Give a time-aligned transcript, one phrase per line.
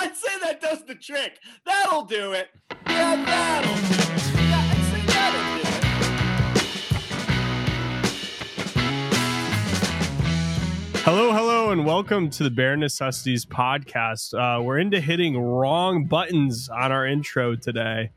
[0.00, 1.38] I'd say that does the trick.
[1.66, 2.48] That'll do it.
[2.86, 4.48] Yeah, that'll do it.
[4.48, 5.74] Yeah, I'd say that'll do it.
[11.04, 14.34] Hello, hello, and welcome to the Bare Necessities podcast.
[14.34, 18.10] Uh, we're into hitting wrong buttons on our intro today,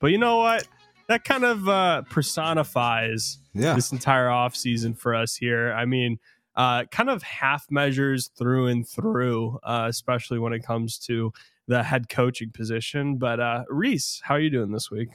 [0.00, 0.66] but you know what?
[1.08, 3.74] That kind of uh, personifies Yeah.
[3.74, 5.72] this entire off season for us here.
[5.72, 6.18] I mean,
[6.56, 11.32] uh, kind of half measures through and through, uh, especially when it comes to
[11.68, 13.16] the head coaching position.
[13.16, 15.10] But uh, Reese, how are you doing this week?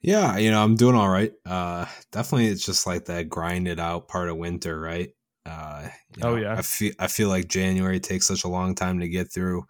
[0.00, 1.32] Yeah, you know, I'm doing all right.
[1.46, 5.10] Uh definitely it's just like that grinded out part of winter, right?
[5.46, 6.56] Uh you Oh, yeah.
[6.56, 9.64] I feel I feel like January takes such a long time to get through.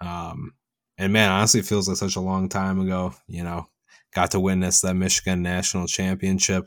[0.00, 0.52] Um
[0.98, 3.66] and man, honestly it feels like such a long time ago, you know.
[4.14, 6.66] Got to witness that Michigan National Championship,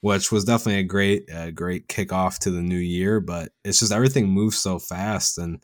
[0.00, 3.92] which was definitely a great a great kickoff to the new year, but it's just
[3.92, 5.62] everything moves so fast and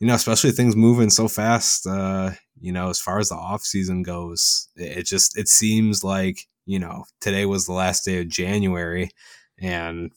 [0.00, 3.62] you know, especially things moving so fast, uh, you know, as far as the off
[3.62, 8.20] season goes, it, it just it seems like, you know, today was the last day
[8.20, 9.10] of January
[9.58, 10.10] and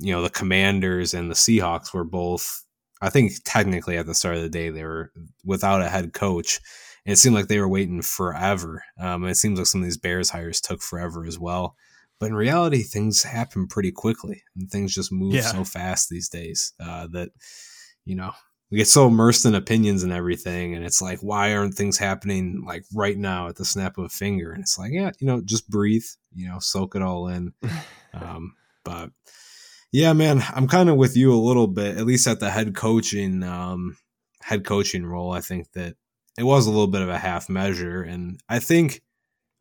[0.00, 2.64] you know, the Commanders and the Seahawks were both
[3.00, 5.12] I think technically at the start of the day they were
[5.44, 6.60] without a head coach.
[7.06, 8.82] And it seemed like they were waiting forever.
[8.98, 11.76] Um, and it seems like some of these Bears hires took forever as well.
[12.20, 15.42] But in reality, things happen pretty quickly, and things just move Yeah.
[15.42, 17.30] so fast these days uh, that
[18.04, 18.32] you know
[18.70, 22.62] we get so immersed in opinions and everything and it's like why aren't things happening
[22.66, 25.40] like right now at the snap of a finger and it's like yeah you know
[25.42, 27.52] just breathe you know soak it all in
[28.14, 29.10] um, but
[29.92, 32.74] yeah man i'm kind of with you a little bit at least at the head
[32.74, 33.96] coaching um,
[34.42, 35.94] head coaching role i think that
[36.38, 39.00] it was a little bit of a half measure and i think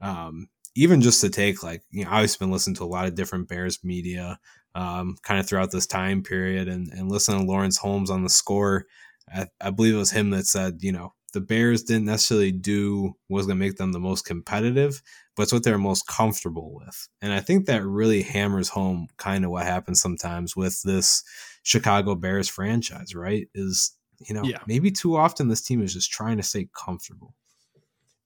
[0.02, 0.48] um,
[0.78, 3.48] even just to take like you know i've been listening to a lot of different
[3.50, 4.40] bears media
[4.76, 8.30] um, kind of throughout this time period and, and listen to Lawrence Holmes on the
[8.30, 8.86] score.
[9.34, 13.16] I, I believe it was him that said, you know, the Bears didn't necessarily do
[13.28, 15.02] what was going to make them the most competitive,
[15.36, 17.08] but it's what they're most comfortable with.
[17.24, 21.24] And I think that really hammers home kind of what happens sometimes with this
[21.64, 23.48] Chicago Bears franchise, right?
[23.56, 24.60] Is, you know, Yeah.
[24.68, 27.34] maybe too often this team is just trying to stay comfortable.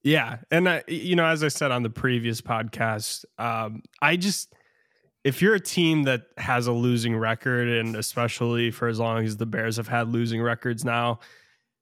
[0.04, 4.52] Yeah, and I, you know, as I said on the previous podcast, um, I just
[5.24, 9.36] if you're a team that has a losing record, and especially for as long as
[9.36, 11.20] the Bears have had losing records now,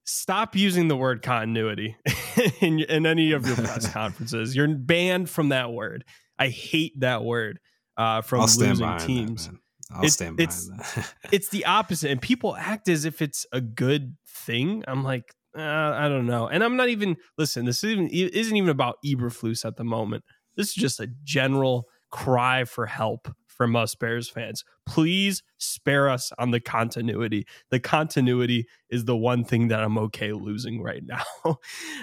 [0.05, 1.97] stop using the word continuity
[2.61, 4.55] in, in any of your press conferences.
[4.55, 6.05] You're banned from that word.
[6.39, 7.59] I hate that word
[7.97, 9.47] uh, from losing teams.
[9.49, 9.57] that.
[9.93, 11.15] I'll It- stand it's- that.
[11.33, 15.61] it's the opposite and people act as if it's a good thing i'm like uh,
[15.97, 19.77] i don't know and i'm not even listen this isn't, isn't even about eberflus at
[19.77, 20.25] the moment.
[20.57, 24.65] This is just a general cry for help from us bears fans.
[24.87, 27.47] Please spare us on the continuity.
[27.71, 31.59] The continuity is the one thing that i'm okay losing right now.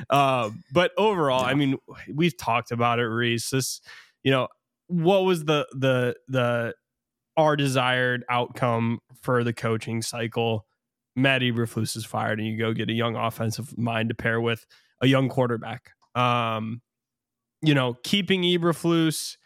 [0.10, 1.78] Um, but overall i mean
[2.14, 3.50] we've talked about it reese.
[3.50, 3.82] This
[4.24, 4.48] you know
[4.88, 6.76] what was the the the
[7.36, 10.67] our desired outcome for the coaching cycle.
[11.18, 14.66] Matt Eberflus is fired, and you go get a young offensive mind to pair with
[15.02, 15.92] a young quarterback.
[16.14, 16.82] Um,
[17.62, 19.38] you know, keeping Eberflus,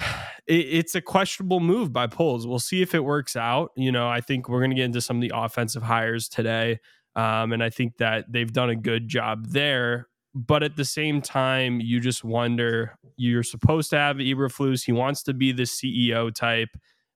[0.00, 2.46] it, it's a questionable move by Poles.
[2.46, 3.70] We'll see if it works out.
[3.76, 6.80] You know, I think we're going to get into some of the offensive hires today,
[7.14, 10.08] um, and I think that they've done a good job there.
[10.34, 14.84] But at the same time, you just wonder you're supposed to have Eberflus.
[14.84, 16.70] He wants to be the CEO type.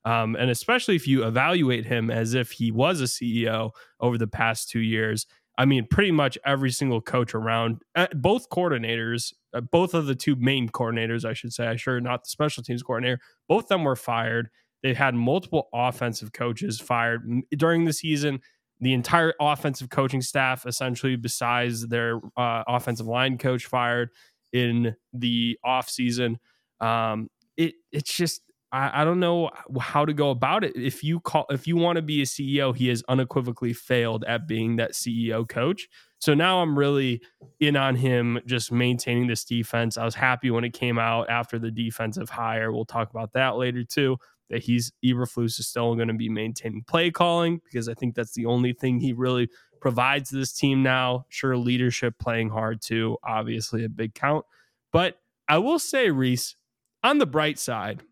[0.07, 4.29] Um, and especially if you evaluate him as if he was a CEO over the
[4.29, 5.27] past two years,
[5.59, 10.15] I mean, pretty much every single coach around, uh, both coordinators, uh, both of the
[10.15, 13.19] two main coordinators, I should say, I sure not the special teams coordinator,
[13.49, 14.49] both of them were fired.
[14.85, 18.41] They had multiple offensive coaches fired during the season.
[18.81, 24.11] The entire offensive coaching staff, essentially, besides their uh, offensive line coach, fired
[24.53, 26.37] in the offseason.
[26.81, 29.51] Um, it it's just I, I don't know
[29.81, 30.77] how to go about it.
[30.77, 34.47] If you call if you want to be a CEO, he has unequivocally failed at
[34.47, 35.89] being that CEO coach.
[36.19, 37.23] So now I'm really
[37.61, 39.97] in on him just maintaining this defense.
[39.97, 42.73] I was happy when it came out after the defensive hire.
[42.73, 44.17] We'll talk about that later too.
[44.51, 48.33] That he's Eberflus is still going to be maintaining play calling because I think that's
[48.33, 49.49] the only thing he really
[49.81, 51.27] provides this team now.
[51.29, 54.45] Sure, leadership playing hard too, obviously a big count.
[54.93, 55.19] But
[55.49, 56.57] I will say, Reese,
[57.03, 58.03] on the bright side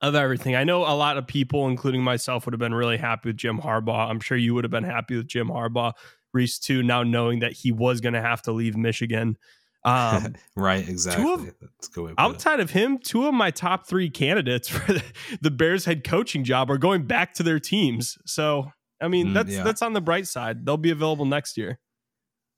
[0.00, 3.28] of everything, I know a lot of people, including myself, would have been really happy
[3.30, 4.08] with Jim Harbaugh.
[4.10, 5.92] I'm sure you would have been happy with Jim Harbaugh,
[6.32, 9.36] Reese, too, now knowing that he was going to have to leave Michigan.
[9.84, 11.32] Um, right, exactly.
[11.32, 12.18] of- That's a good way to it.
[12.18, 15.02] outside of him, two of my top three candidates for the,
[15.40, 18.18] the Bears head coaching job are going back to their teams.
[18.26, 18.70] So,
[19.00, 19.62] I mean, Mm, that's yeah.
[19.62, 20.64] that's on the bright side.
[20.64, 21.78] They'll be available next year.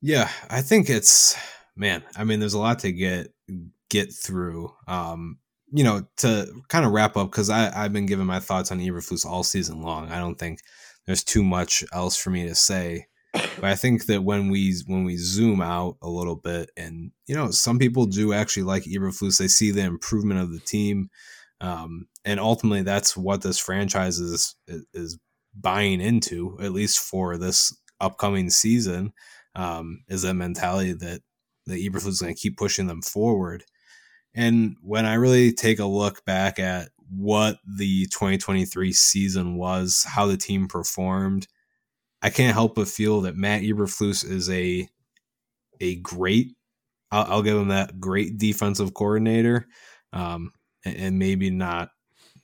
[0.02, 1.36] Yeah, I think it's
[1.74, 2.02] man.
[2.16, 3.32] I mean, there's a lot to get
[3.90, 4.72] get through.
[4.86, 5.38] Um,
[5.72, 9.26] you know, to kind of wrap up because I've been giving my thoughts on Eberflus
[9.26, 10.10] all season long.
[10.10, 10.60] I don't think
[11.06, 13.06] there's too much else for me to say.
[13.32, 17.34] But I think that when we when we zoom out a little bit, and you
[17.34, 19.38] know, some people do actually like Eberflus.
[19.38, 21.10] They see the improvement of the team,
[21.60, 24.56] um, and ultimately, that's what this franchise is
[24.94, 25.18] is
[25.54, 29.12] buying into, at least for this upcoming season.
[29.54, 31.22] Um, is that mentality that
[31.66, 33.64] the Eberflus is going to keep pushing them forward.
[34.36, 40.26] And when I really take a look back at what the 2023 season was, how
[40.26, 41.48] the team performed,
[42.22, 44.88] I can't help but feel that Matt Eberflus is a
[45.80, 46.54] a great.
[47.10, 49.68] I'll, I'll give him that great defensive coordinator,
[50.12, 50.52] um,
[50.84, 51.90] and, and, maybe not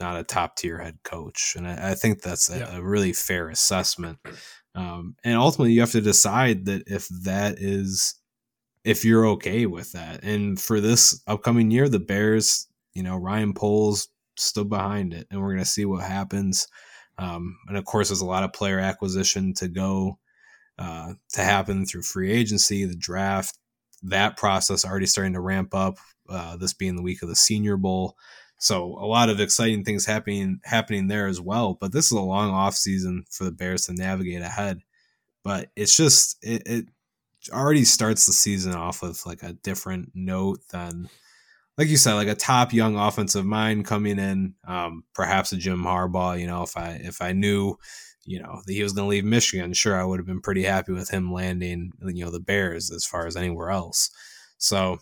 [0.00, 1.54] not a top tier head coach.
[1.56, 2.76] And I, I think that's a, yeah.
[2.76, 4.18] a, really fair assessment.
[4.74, 8.14] Um, and ultimately, you have to decide that if that is
[8.84, 10.24] if you're okay with that.
[10.24, 15.40] And for this upcoming year, the Bears, you know, Ryan Poles stood behind it, and
[15.40, 16.66] we're going to see what happens.
[17.18, 20.18] Um, and of course, there's a lot of player acquisition to go
[20.78, 23.58] uh, to happen through free agency, the draft.
[24.02, 25.98] That process already starting to ramp up.
[26.28, 28.16] Uh, this being the week of the Senior Bowl,
[28.62, 31.76] so a lot of exciting things happening happening there as well.
[31.80, 34.78] But this is a long off season for the Bears to navigate ahead.
[35.42, 36.86] But it's just it, it
[37.50, 41.08] already starts the season off with like a different note than
[41.78, 45.82] like you said, like a top young offensive mind coming in, um, perhaps a Jim
[45.82, 46.38] Harbaugh.
[46.38, 47.76] You know, if I if I knew,
[48.24, 50.64] you know, that he was going to leave Michigan, sure, I would have been pretty
[50.64, 54.10] happy with him landing, you know, the Bears as far as anywhere else.
[54.58, 54.98] So,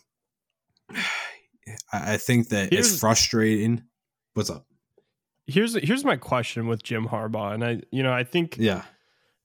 [1.93, 3.85] I think that here's, it's frustrating.
[4.35, 4.67] What's up?
[5.47, 8.85] Here's here's my question with Jim Harbaugh, and I, you know, I think yeah,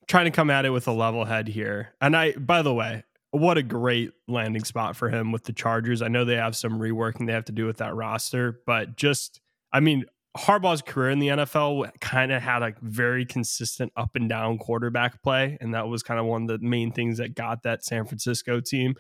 [0.08, 1.94] trying to come at it with a level head here.
[2.02, 6.02] And I, by the way, what a great landing spot for him with the Chargers.
[6.02, 9.42] I know they have some reworking they have to do with that roster, but just,
[9.74, 10.06] I mean,
[10.38, 15.22] Harbaugh's career in the NFL kind of had a very consistent up and down quarterback
[15.22, 15.58] play.
[15.62, 18.60] And that was kind of one of the main things that got that San Francisco
[18.60, 18.96] team.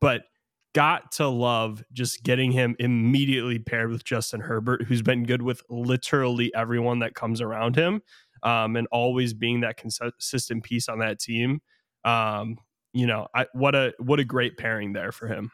[0.00, 0.22] But
[0.72, 5.62] got to love just getting him immediately paired with Justin Herbert, who's been good with
[5.68, 8.02] literally everyone that comes around him
[8.42, 11.60] um, and always being that consistent piece on that team.
[12.04, 12.58] Um,
[12.92, 15.50] you know, I, what a what a great pairing there for him.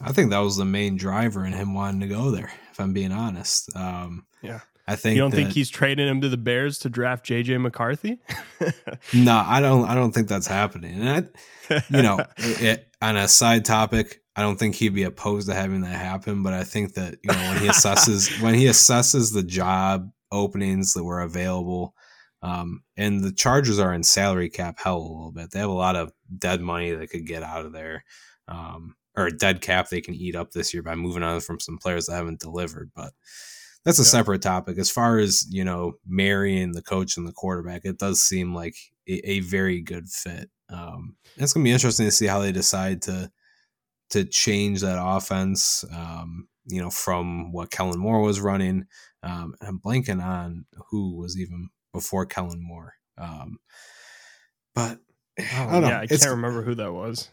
[0.00, 2.50] I think that was the main driver in him wanting to go there.
[2.70, 4.60] If I'm being honest, um, yeah.
[4.86, 7.60] I think you don't that, think he's trading him to the Bears to draft JJ
[7.60, 8.18] McCarthy.
[9.14, 9.88] no, I don't.
[9.88, 11.00] I don't think that's happening.
[11.00, 11.30] And
[11.70, 15.48] I, you know, it, it, on a side topic, I don't think he'd be opposed
[15.48, 16.42] to having that happen.
[16.42, 20.94] But I think that you know when he assesses when he assesses the job openings
[20.94, 21.94] that were available.
[22.42, 25.50] Um, and the Chargers are in salary cap hell a little bit.
[25.50, 28.04] They have a lot of dead money they could get out of there,
[28.48, 31.78] um, or dead cap they can eat up this year by moving on from some
[31.78, 32.90] players that haven't delivered.
[32.96, 33.12] But
[33.84, 34.06] that's a yeah.
[34.06, 34.78] separate topic.
[34.78, 38.74] As far as you know, marrying the coach and the quarterback, it does seem like
[39.08, 40.50] a, a very good fit.
[40.68, 43.30] Um, it's going to be interesting to see how they decide to
[44.10, 45.84] to change that offense.
[45.92, 48.86] Um, you know, from what Kellen Moore was running.
[49.22, 52.94] Um, and I'm blanking on who was even before Kellen Moore.
[53.18, 53.58] Um,
[54.74, 54.98] but
[55.38, 56.00] oh, I don't yeah.
[56.00, 57.30] I it's, can't remember who that was.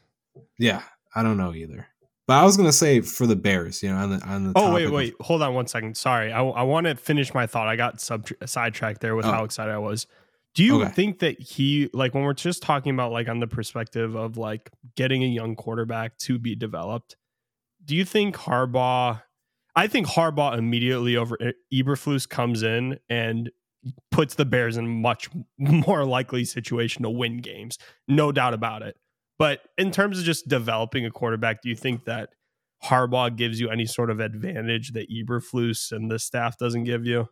[0.58, 0.82] Yeah,
[1.16, 1.88] I don't know either.
[2.28, 4.54] But I was gonna say for the Bears, you know, on the on the.
[4.56, 5.98] Oh wait, wait, of, hold on one second.
[5.98, 7.68] Sorry, I I want to finish my thought.
[7.68, 9.32] I got sub sidetracked there with oh.
[9.32, 10.06] how excited I was.
[10.54, 10.92] Do you okay.
[10.92, 14.70] think that he like when we're just talking about like on the perspective of like
[14.96, 17.16] getting a young quarterback to be developed?
[17.84, 19.22] Do you think Harbaugh
[19.76, 21.38] I think Harbaugh immediately over
[21.74, 23.50] Eberflus comes in and
[24.12, 28.98] puts the Bears in much more likely situation to win games, no doubt about it.
[29.38, 32.32] But in terms of just developing a quarterback, do you think that
[32.84, 37.28] Harbaugh gives you any sort of advantage that Eberflus and the staff doesn't give you?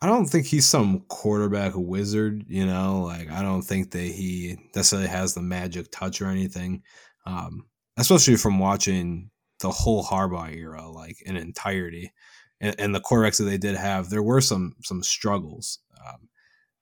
[0.00, 3.02] I don't think he's some quarterback wizard, you know.
[3.02, 6.82] Like I don't think that he necessarily has the magic touch or anything.
[7.26, 7.66] Um,
[8.00, 9.30] especially from watching
[9.60, 12.12] the whole Harbaugh era, like in entirety,
[12.60, 15.78] and, and the quarterbacks that they did have, there were some some struggles.
[16.06, 16.28] Um,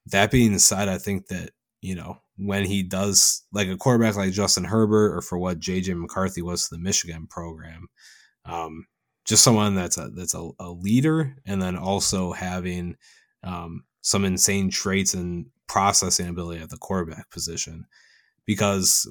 [0.07, 4.33] that being said, I think that you know when he does like a quarterback like
[4.33, 7.89] Justin Herbert, or for what JJ McCarthy was to the Michigan program,
[8.45, 8.87] um,
[9.25, 12.97] just someone that's a that's a, a leader, and then also having
[13.43, 17.87] um, some insane traits and processing ability at the quarterback position,
[18.47, 19.07] because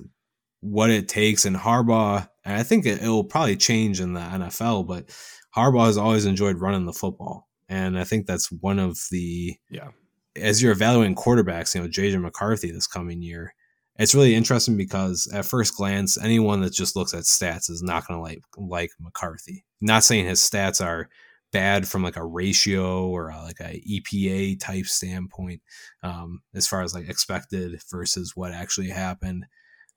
[0.61, 1.45] what it takes.
[1.45, 5.09] And Harbaugh, and I think it, it will probably change in the NFL, but
[5.55, 7.47] Harbaugh has always enjoyed running the football.
[7.69, 9.89] And I think that's one of the yeah.
[10.35, 13.55] As you're evaluating quarterbacks, you know, JJ McCarthy this coming year,
[13.97, 18.07] it's really interesting because at first glance, anyone that just looks at stats is not
[18.07, 19.65] going to like like McCarthy.
[19.81, 21.09] Not saying his stats are
[21.51, 25.61] bad from like a ratio or a, like a EPA type standpoint,
[26.03, 29.45] um, as far as like expected versus what actually happened.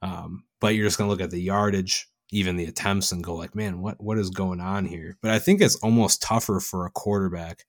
[0.00, 3.34] Um, but you're just going to look at the yardage, even the attempts, and go
[3.34, 5.16] like, man, what what is going on here?
[5.22, 7.64] But I think it's almost tougher for a quarterback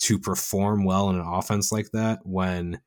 [0.00, 2.80] to perform well in an offense like that when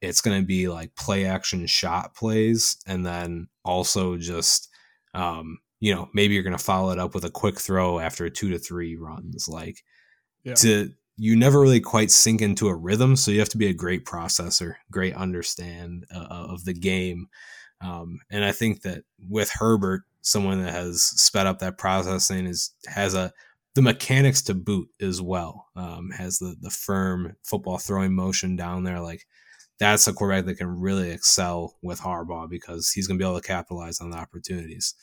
[0.00, 4.68] it's going to be like play action shot plays and then also just
[5.14, 8.28] um, you know maybe you're going to follow it up with a quick throw after
[8.30, 9.82] two to three runs like
[10.44, 10.54] yeah.
[10.54, 13.74] to you never really quite sink into a rhythm so you have to be a
[13.74, 17.26] great processor great understand uh, of the game
[17.80, 22.72] um, and i think that with herbert someone that has sped up that processing is
[22.86, 23.32] has a
[23.74, 28.84] the mechanics to boot as well um, has the the firm football throwing motion down
[28.84, 29.26] there like
[29.78, 33.40] that's a quarterback that can really excel with Harbaugh because he's going to be able
[33.40, 34.94] to capitalize on the opportunities.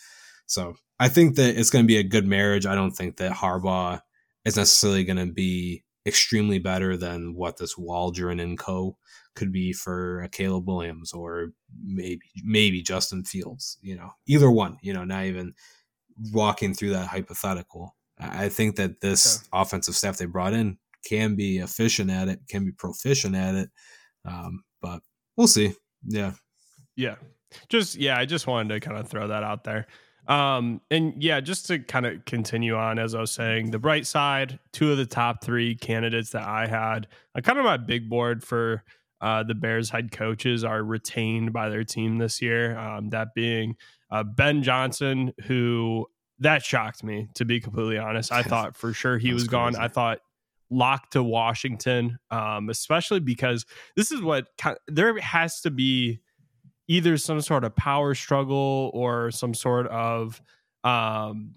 [0.46, 2.66] So I think that it's going to be a good marriage.
[2.66, 4.02] I don't think that Harbaugh
[4.46, 8.98] is necessarily going to be extremely better than what this Waldron and Co
[9.36, 11.52] could be for a Caleb Williams or
[11.84, 13.78] maybe maybe Justin Fields.
[13.82, 14.78] You know, either one.
[14.82, 15.54] You know, not even
[16.32, 17.96] walking through that hypothetical.
[18.20, 19.62] I think that this yeah.
[19.62, 23.70] offensive staff they brought in can be efficient at it, can be proficient at it,
[24.26, 25.02] um, but
[25.36, 25.74] we'll see.
[26.04, 26.34] Yeah.
[26.96, 27.16] Yeah.
[27.70, 29.88] Just, yeah, I just wanted to kind of throw that out there.
[30.28, 34.06] Um, and yeah, just to kind of continue on, as I was saying, the bright
[34.06, 38.10] side, two of the top three candidates that I had, uh, kind of my big
[38.10, 38.84] board for
[39.22, 42.78] uh, the Bears head coaches are retained by their team this year.
[42.78, 43.76] Um, that being
[44.10, 46.08] uh, Ben Johnson, who
[46.40, 48.32] that shocked me to be completely honest.
[48.32, 49.76] I thought for sure he was gone.
[49.76, 50.20] I thought
[50.70, 54.48] locked to Washington, um, especially because this is what
[54.88, 56.22] there has to be
[56.88, 60.42] either some sort of power struggle or some sort of
[60.84, 61.54] um,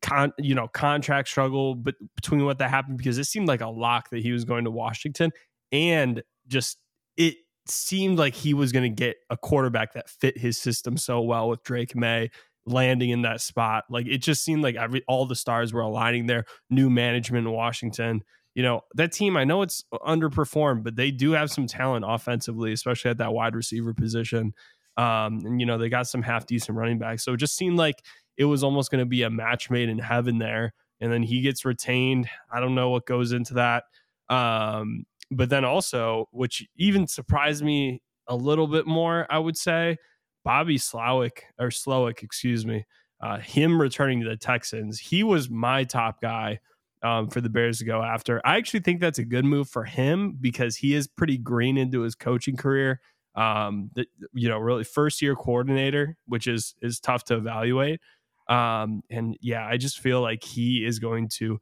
[0.00, 3.68] con, you know contract struggle but between what that happened because it seemed like a
[3.68, 5.32] lock that he was going to Washington
[5.72, 6.78] and just
[7.18, 7.34] it
[7.66, 11.50] seemed like he was going to get a quarterback that fit his system so well
[11.50, 12.30] with Drake Maye
[12.64, 16.26] landing in that spot like it just seemed like every all the stars were aligning
[16.26, 18.22] there new management in Washington
[18.58, 22.72] you know, that team, I know it's underperformed, but they do have some talent offensively,
[22.72, 24.52] especially at that wide receiver position.
[24.96, 27.24] Um, and, you know, they got some half decent running backs.
[27.24, 28.02] So it just seemed like
[28.36, 30.74] it was almost going to be a match made in heaven there.
[31.00, 32.28] And then he gets retained.
[32.52, 33.84] I don't know what goes into that.
[34.28, 39.96] Um, but then also, which even surprised me a little bit more, I would say,
[40.44, 42.84] Bobby Slowik or Slowik, excuse me,
[43.20, 44.98] uh, him returning to the Texans.
[44.98, 46.60] He was my top guy
[47.02, 48.40] um, for the Bears to go after.
[48.44, 52.00] I actually think that's a good move for him because he is pretty green into
[52.00, 53.00] his coaching career.
[53.34, 58.00] Um, the, you know, really first year coordinator, which is is tough to evaluate.
[58.48, 61.58] Um, and yeah, I just feel like he is going to.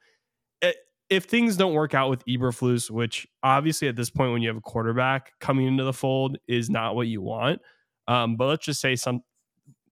[1.09, 4.57] If things don't work out with Eberflus, which obviously at this point when you have
[4.57, 7.61] a quarterback coming into the fold is not what you want,
[8.09, 9.23] um, but let's just say some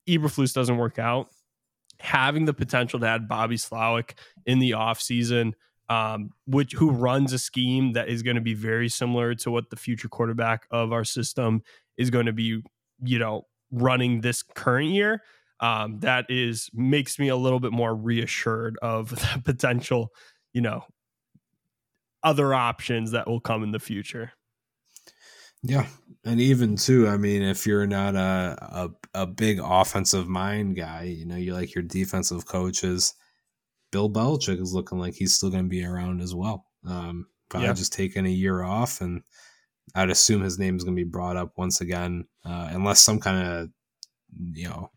[0.09, 1.29] Eberflus doesn't work out,
[1.99, 4.13] having the potential to add Bobby Slowik
[4.47, 5.53] in the offseason,
[5.89, 9.71] um, which who runs a scheme that is going to be very similar to what
[9.71, 11.63] the future quarterback of our system
[11.97, 12.63] is going to be,
[13.03, 15.23] you know, running this current year.
[15.61, 20.11] Um, that is makes me a little bit more reassured of the potential,
[20.53, 20.85] you know,
[22.25, 24.33] other options that will come in the future.
[25.63, 25.87] Yeah,
[26.25, 28.91] and even too, I mean, if you're not a, a
[29.23, 33.15] a big offensive mind guy, you know, you like your defensive coaches.
[33.93, 36.67] Bill Belichick is looking like he's still going to be around as well.
[36.85, 37.75] Um, probably yeah.
[37.75, 39.23] just taking a year off, and
[39.95, 43.21] I'd assume his name is going to be brought up once again, uh, unless some
[43.21, 43.69] kind of,
[44.53, 44.91] you know,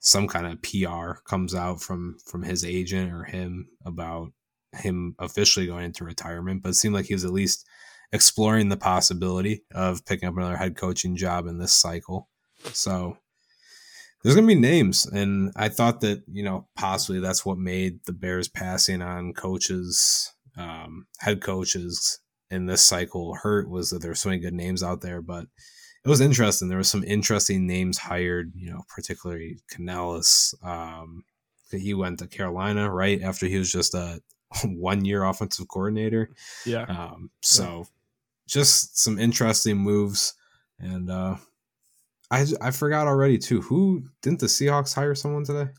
[0.00, 4.32] some kind of PR comes out from from his agent or him about
[4.74, 6.62] him officially going into retirement.
[6.62, 7.66] But it seemed like he was at least
[8.12, 12.28] exploring the possibility of picking up another head coaching job in this cycle.
[12.72, 13.16] So
[14.22, 15.06] there's going to be names.
[15.06, 20.32] And I thought that, you know, possibly that's what made the Bears passing on coaches,
[20.56, 22.18] um, head coaches
[22.50, 25.22] in this cycle hurt was that there were so many good names out there.
[25.22, 25.46] But
[26.04, 26.68] it was interesting.
[26.68, 30.54] There were some interesting names hired, you know, particularly Canales.
[30.62, 31.24] Um,
[31.70, 34.20] he went to Carolina right after he was just a
[34.64, 36.30] one year offensive coordinator.
[36.64, 36.84] Yeah.
[36.84, 37.86] Um, so
[38.46, 40.34] just some interesting moves.
[40.78, 41.36] And uh,
[42.30, 43.60] I I forgot already too.
[43.62, 45.70] Who didn't the Seahawks hire someone today?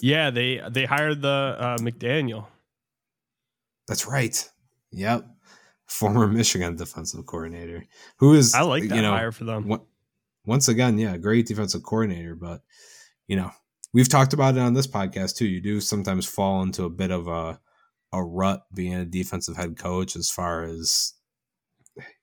[0.00, 2.44] Yeah, they they hired the uh, Macdonald.
[3.88, 4.48] That's right.
[4.92, 5.26] Yep,
[5.86, 7.84] former Michigan defensive coordinator
[8.16, 9.68] who is I like that you know, hire for them.
[9.68, 9.80] One,
[10.46, 12.62] once again, yeah, great defensive coordinator, but
[13.26, 13.50] you know,
[13.92, 15.46] we've talked about it on this podcast too.
[15.46, 17.60] You do sometimes fall into a bit of a
[18.12, 21.14] a rut being a defensive head coach as far as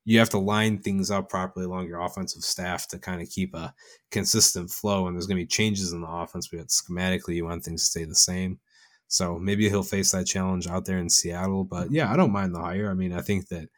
[0.06, 3.54] you have to line things up properly along your offensive staff to kind of keep
[3.54, 3.74] a
[4.12, 5.08] consistent flow.
[5.08, 7.88] And there's going to be changes in the offense, but schematically, you want things to
[7.88, 8.60] stay the same.
[9.10, 11.64] So maybe he'll face that challenge out there in Seattle.
[11.64, 12.90] But yeah, I don't mind the hire.
[12.90, 13.70] I mean, I think that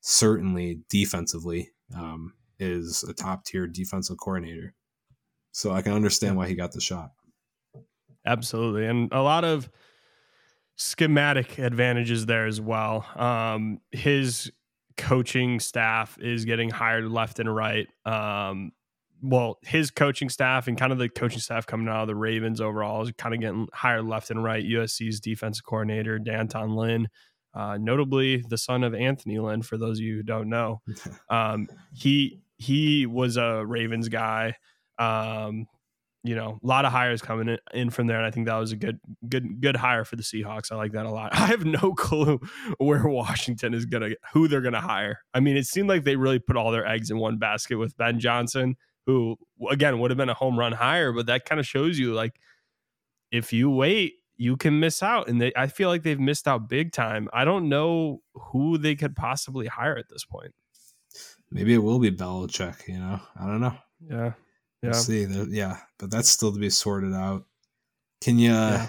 [0.00, 4.74] certainly defensively um, is a top tier defensive coordinator.
[5.52, 7.10] So I can understand why he got the shot.
[8.26, 8.86] Absolutely.
[8.86, 9.70] And a lot of
[10.76, 13.06] schematic advantages there as well.
[13.16, 14.50] Um, his
[14.96, 17.88] coaching staff is getting hired left and right.
[18.04, 18.72] Um,
[19.22, 22.60] well, his coaching staff and kind of the coaching staff coming out of the Ravens
[22.60, 24.64] overall is kind of getting hired left and right.
[24.64, 27.08] USC's defensive coordinator, D'Anton Lynn,
[27.54, 30.82] uh, notably the son of Anthony Lynn, for those of you who don't know.
[31.30, 34.56] Um, he he was a Ravens guy.
[34.98, 35.66] Um,
[36.24, 38.72] you know, a lot of hires coming in, from there, and I think that was
[38.72, 40.72] a good, good, good hire for the Seahawks.
[40.72, 41.32] I like that a lot.
[41.34, 42.40] I have no clue
[42.78, 45.20] where Washington is gonna, who they're gonna hire.
[45.34, 47.96] I mean, it seemed like they really put all their eggs in one basket with
[47.98, 48.76] Ben Johnson,
[49.06, 49.36] who
[49.70, 52.40] again would have been a home run hire, but that kind of shows you like
[53.30, 56.68] if you wait, you can miss out, and they, I feel like they've missed out
[56.68, 57.28] big time.
[57.32, 60.54] I don't know who they could possibly hire at this point.
[61.50, 62.88] Maybe it will be Belichick.
[62.88, 63.76] You know, I don't know.
[64.08, 64.32] Yeah.
[64.84, 64.90] Yeah.
[64.90, 65.24] We'll see.
[65.48, 67.44] Yeah, but that's still to be sorted out.
[68.20, 68.52] Can you?
[68.52, 68.88] Yeah.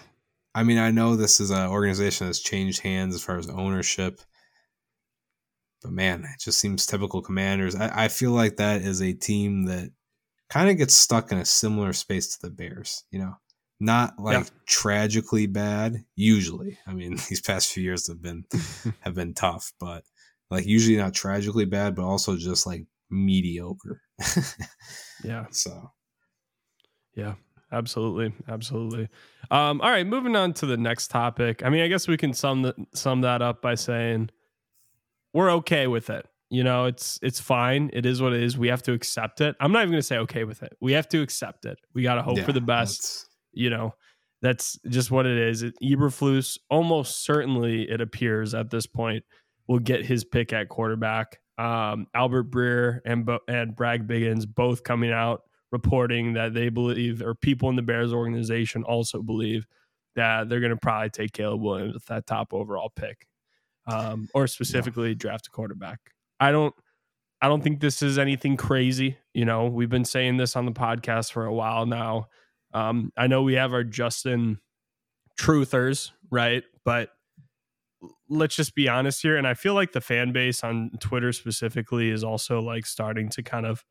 [0.54, 4.22] I mean, I know this is an organization that's changed hands as far as ownership,
[5.82, 7.76] but man, it just seems typical Commanders.
[7.76, 9.92] I, I feel like that is a team that
[10.50, 13.04] kind of gets stuck in a similar space to the Bears.
[13.10, 13.34] You know,
[13.80, 14.50] not like yeah.
[14.66, 16.04] tragically bad.
[16.16, 18.46] Usually, I mean, these past few years have been
[19.02, 20.04] have been tough, but
[20.52, 24.02] like usually not tragically bad, but also just like mediocre.
[25.24, 25.46] yeah.
[25.52, 25.92] So.
[27.16, 27.36] Yeah.
[27.72, 29.10] Absolutely, absolutely.
[29.52, 31.62] Um, all right, moving on to the next topic.
[31.66, 34.30] I mean, I guess we can sum the, sum that up by saying
[35.34, 36.26] we're okay with it.
[36.50, 37.90] You know, it's it's fine.
[37.92, 38.58] It is what it is.
[38.58, 39.56] We have to accept it.
[39.60, 40.78] I'm not even going to say okay with it.
[40.80, 41.78] We have to accept it.
[41.94, 43.28] We got to hope yeah, for the best.
[43.52, 43.96] You know,
[44.42, 45.64] that's just what it is.
[45.64, 49.24] It, Eberflus almost certainly it appears at this point
[49.68, 51.40] will get his pick at quarterback.
[51.58, 57.36] Um, Albert Breer and and Brad Biggins both coming out reporting that they believe, or
[57.36, 59.66] people in the Bears organization also believe
[60.16, 63.28] that they're going to probably take Caleb Williams with that top overall pick,
[63.88, 65.16] um, or specifically yeah.
[65.18, 66.00] draft a quarterback.
[66.40, 66.74] I don't.
[67.42, 69.18] I don't think this is anything crazy.
[69.34, 72.28] You know, we've been saying this on the podcast for a while now.
[72.74, 74.60] Um, I know we have our Justin
[75.40, 76.64] truthers, right?
[76.84, 77.10] But
[78.30, 79.38] let's just be honest here.
[79.38, 83.44] And I feel like the fan base on Twitter specifically is also like starting to
[83.44, 83.86] kind of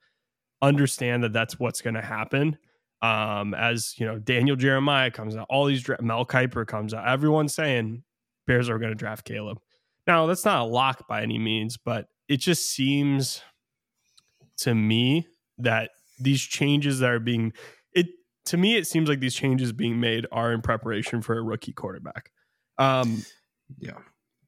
[0.63, 2.59] understand that that's what's going to happen.
[3.03, 7.07] Um, as you know, Daniel Jeremiah comes out, all these dra- Mel Kiper comes out,
[7.07, 8.03] everyone's saying
[8.47, 9.59] Bears are going to draft Caleb.
[10.07, 13.43] Now, that's not a lock by any means, but it just seems
[14.59, 15.27] to me
[15.59, 17.53] that these changes that are being
[17.93, 18.07] it
[18.47, 21.73] to me it seems like these changes being made are in preparation for a rookie
[21.73, 22.31] quarterback.
[22.79, 23.25] Um,
[23.79, 23.99] yeah.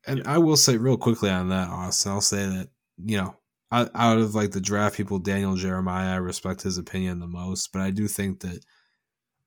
[0.06, 0.22] And.
[0.26, 2.68] I will say real quickly on that, Austin, I'll say that,
[3.04, 3.36] you know,
[3.72, 7.82] out of like the draft people, Daniel Jeremiah, I respect his opinion the most, but
[7.82, 8.64] I do think that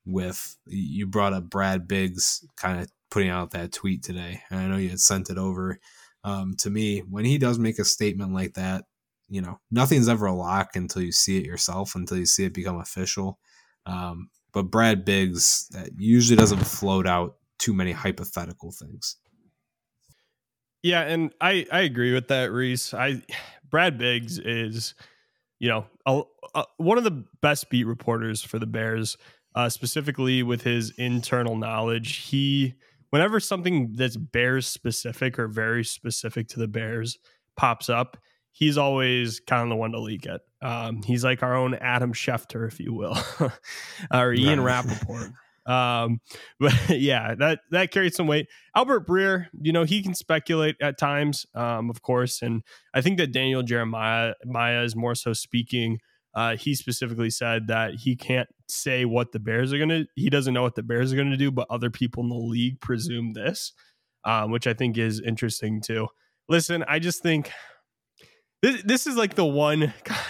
[0.05, 4.67] with you brought up Brad Biggs kind of putting out that tweet today, and I
[4.67, 5.79] know you had sent it over
[6.23, 6.99] um, to me.
[6.99, 8.85] When he does make a statement like that,
[9.29, 12.53] you know, nothing's ever a lock until you see it yourself, until you see it
[12.53, 13.39] become official.
[13.85, 19.17] Um, but Brad Biggs that usually doesn't float out too many hypothetical things.
[20.81, 22.93] Yeah, and I I agree with that, Reese.
[22.93, 23.21] I
[23.69, 24.95] Brad Biggs is,
[25.59, 26.21] you know, a,
[26.55, 29.17] a, one of the best beat reporters for the Bears,
[29.55, 32.17] uh, specifically with his internal knowledge.
[32.17, 32.75] He
[33.09, 37.17] whenever something that's Bears specific or very specific to the Bears
[37.57, 38.17] pops up,
[38.51, 40.41] he's always kind of the one to leak it.
[40.61, 43.17] Um, he's like our own Adam Schefter, if you will,
[44.13, 44.85] or Ian right.
[45.69, 46.19] Um,
[46.59, 48.47] but yeah, that that carried some weight.
[48.75, 53.17] Albert Breer, you know, he can speculate at times, um, of course, and I think
[53.19, 55.99] that Daniel Jeremiah Maya is more so speaking.
[56.35, 60.05] Uh, he specifically said that he can't say what the Bears are going to.
[60.15, 62.35] He doesn't know what the Bears are going to do, but other people in the
[62.35, 63.73] league presume this,
[64.25, 66.07] um, which I think is interesting too.
[66.47, 67.51] Listen, I just think
[68.61, 69.93] this this is like the one.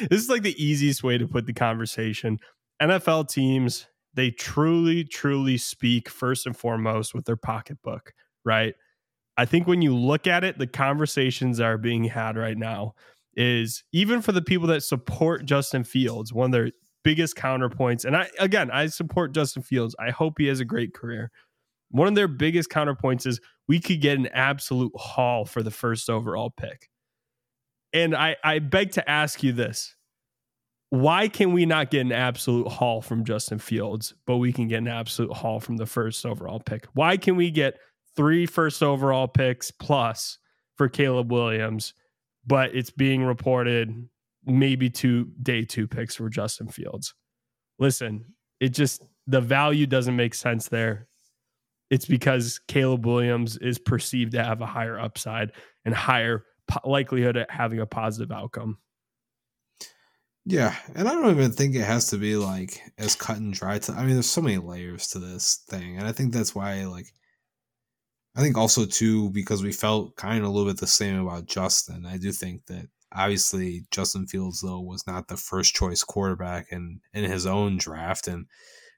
[0.00, 2.38] this is like the easiest way to put the conversation.
[2.80, 3.86] NFL teams
[4.18, 8.12] they truly, truly speak first and foremost with their pocketbook,
[8.44, 8.74] right?
[9.36, 12.94] I think when you look at it, the conversations that are being had right now
[13.36, 16.72] is even for the people that support Justin Fields, one of their
[17.04, 19.94] biggest counterpoints, and I again I support Justin Fields.
[20.00, 21.30] I hope he has a great career.
[21.92, 26.10] One of their biggest counterpoints is we could get an absolute haul for the first
[26.10, 26.90] overall pick.
[27.92, 29.94] And I, I beg to ask you this.
[30.90, 34.78] Why can we not get an absolute haul from Justin Fields, but we can get
[34.78, 36.86] an absolute haul from the first overall pick?
[36.94, 37.78] Why can we get
[38.16, 40.38] three first overall picks plus
[40.76, 41.92] for Caleb Williams,
[42.46, 44.08] but it's being reported
[44.46, 47.14] maybe two day two picks for Justin Fields?
[47.78, 48.24] Listen,
[48.60, 51.08] it just the value doesn't make sense there
[51.90, 55.52] it's because Caleb Williams is perceived to have a higher upside
[55.84, 58.78] and higher po- likelihood of having a positive outcome.
[60.50, 63.78] Yeah, and I don't even think it has to be like as cut and dry.
[63.80, 66.86] To I mean, there's so many layers to this thing, and I think that's why
[66.86, 67.12] like
[68.34, 71.44] I think also too because we felt kind of a little bit the same about
[71.46, 72.06] Justin.
[72.06, 77.00] I do think that obviously Justin Fields though was not the first choice quarterback in
[77.12, 78.46] in his own draft, and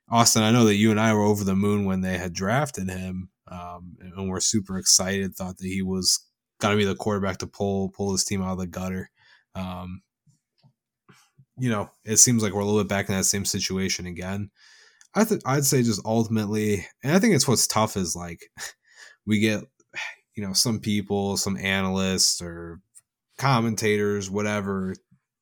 [0.08, 2.88] Austin, I know that you and I were over the moon when they had drafted
[2.88, 5.34] him, um, and we're super excited.
[5.34, 6.24] Thought that he was
[6.60, 9.10] to be the quarterback to pull pull his team out of the gutter.
[9.56, 10.02] Um,
[11.60, 14.50] you know, it seems like we're a little bit back in that same situation again.
[15.14, 18.40] I th- I'd say just ultimately, and I think it's what's tough is like
[19.26, 19.62] we get,
[20.34, 22.80] you know, some people, some analysts or
[23.38, 24.94] commentators, whatever,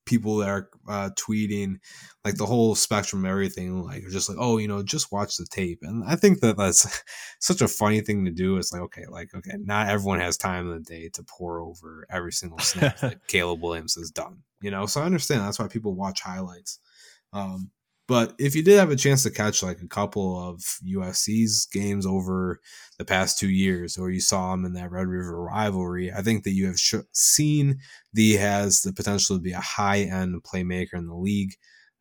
[0.07, 1.77] people that are uh, tweeting
[2.25, 5.45] like the whole spectrum of everything like just like oh you know just watch the
[5.45, 5.81] tape.
[5.83, 7.03] And i think that that's
[7.41, 8.57] such a funny thing to do.
[8.57, 12.07] It's like okay like okay not everyone has time in the day to pour over
[12.11, 15.69] every single snap that caleb williams has done you know so i understand that's why
[15.69, 16.79] people watch highlights
[17.33, 17.71] um,
[18.09, 22.07] but if you did have a chance to catch like a couple of USC's games
[22.07, 22.59] over
[22.97, 26.45] the past two years, or you saw him in that Red River rivalry, I think
[26.45, 27.81] that you have sh- seen
[28.15, 31.55] that he has the potential to be a high end playmaker in the league.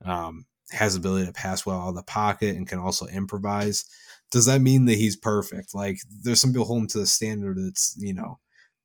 [0.04, 3.86] Um, has ability to pass well out of the pocket and can also improvise.
[4.32, 5.74] Does that mean that he's perfect?
[5.74, 8.40] Like there's some people hold him to the standard that's, you know,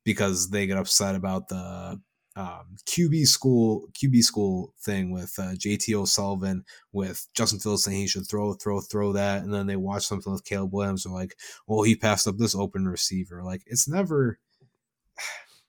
[0.05, 1.99] because they get upset about the
[2.35, 8.07] um, QB school QB school thing with uh, JT O'Sullivan with Justin Fields saying he
[8.07, 11.03] should throw throw throw that, and then they watch something with Caleb Williams.
[11.03, 11.35] They're like,
[11.67, 13.43] well, he passed up this open receiver.
[13.43, 14.39] Like it's never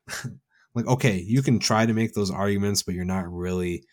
[0.75, 3.85] like okay, you can try to make those arguments, but you're not really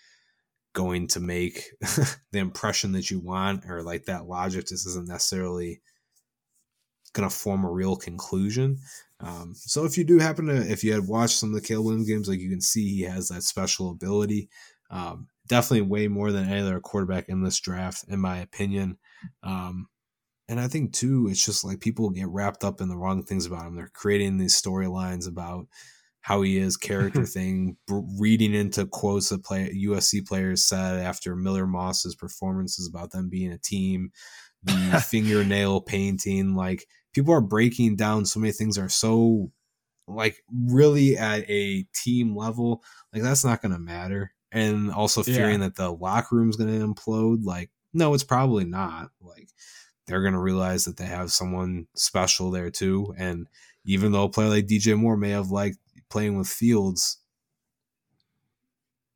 [0.73, 1.71] going to make
[2.31, 5.81] the impression that you want, or like that logic just isn't necessarily
[7.13, 8.77] going to form a real conclusion.
[9.23, 11.85] Um, so if you do happen to, if you had watched some of the Caleb
[11.85, 14.49] Williams games, like you can see he has that special ability.
[14.89, 18.97] Um, definitely way more than any other quarterback in this draft, in my opinion.
[19.43, 19.87] Um,
[20.47, 23.45] and I think too, it's just like people get wrapped up in the wrong things
[23.45, 23.75] about him.
[23.75, 25.67] They're creating these storylines about
[26.21, 31.67] how he is, character thing, reading into quotes that play USC players said after Miller
[31.67, 34.11] Moss's performances about them being a team,
[34.63, 39.51] the fingernail painting, like people are breaking down so many things are so
[40.07, 44.33] like really at a team level like that's not going to matter.
[44.53, 45.67] And also fearing yeah.
[45.67, 49.11] that the locker room's going to implode like no it's probably not.
[49.21, 49.49] Like
[50.07, 53.13] they're going to realize that they have someone special there too.
[53.17, 53.47] And
[53.85, 55.77] even though a player like DJ Moore may have liked
[56.09, 57.21] playing with Fields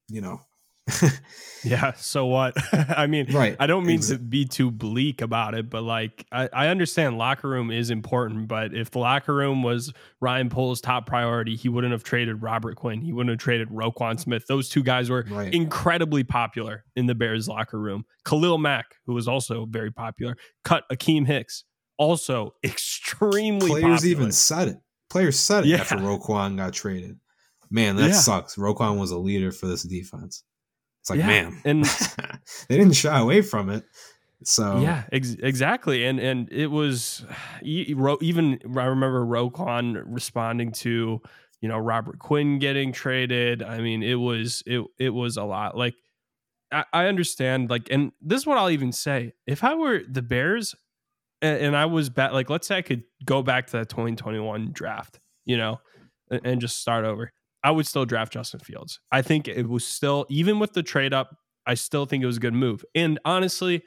[0.08, 0.45] you know
[1.64, 1.94] yeah.
[1.94, 2.54] So what?
[2.74, 3.56] I mean, right.
[3.60, 7.50] I don't mean to be too bleak about it, but like, I, I understand locker
[7.50, 11.92] room is important, but if the locker room was Ryan Poles' top priority, he wouldn't
[11.92, 13.02] have traded Robert Quinn.
[13.02, 14.46] He wouldn't have traded Roquan Smith.
[14.48, 15.54] Those two guys were right.
[15.54, 18.06] incredibly popular in the Bears locker room.
[18.26, 21.64] Khalil Mack, who was also very popular, cut Akiem Hicks,
[21.98, 24.12] also extremely Players popular.
[24.12, 24.78] even said it.
[25.10, 25.78] Players said it yeah.
[25.78, 27.20] after Roquan got traded.
[27.72, 28.14] Man, that yeah.
[28.14, 28.56] sucks.
[28.56, 30.44] Roquan was a leader for this defense.
[31.06, 31.28] It's like, yeah.
[31.28, 31.86] man, and
[32.68, 33.84] they didn't shy away from it.
[34.44, 37.24] So yeah, ex- exactly, and and it was
[37.62, 41.22] even I remember Roquan responding to
[41.62, 43.62] you know Robert Quinn getting traded.
[43.62, 45.78] I mean, it was it it was a lot.
[45.78, 45.94] Like
[46.72, 50.24] I, I understand, like, and this is what I'll even say: if I were the
[50.24, 50.74] Bears,
[51.40, 54.72] and, and I was bet, like, let's say I could go back to that 2021
[54.74, 55.82] draft, you know,
[56.32, 57.32] and, and just start over.
[57.66, 59.00] I would still draft Justin Fields.
[59.12, 62.38] I think it was still, even with the trade up, I still think it was
[62.38, 62.86] a good move.
[62.94, 63.82] And honestly,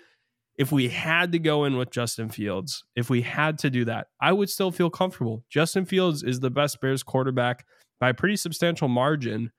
[0.56, 4.08] if we had to go in with Justin Fields, if we had to do that,
[4.20, 5.44] I would still feel comfortable.
[5.48, 7.64] Justin Fields is the best Bears quarterback
[8.00, 9.52] by a pretty substantial margin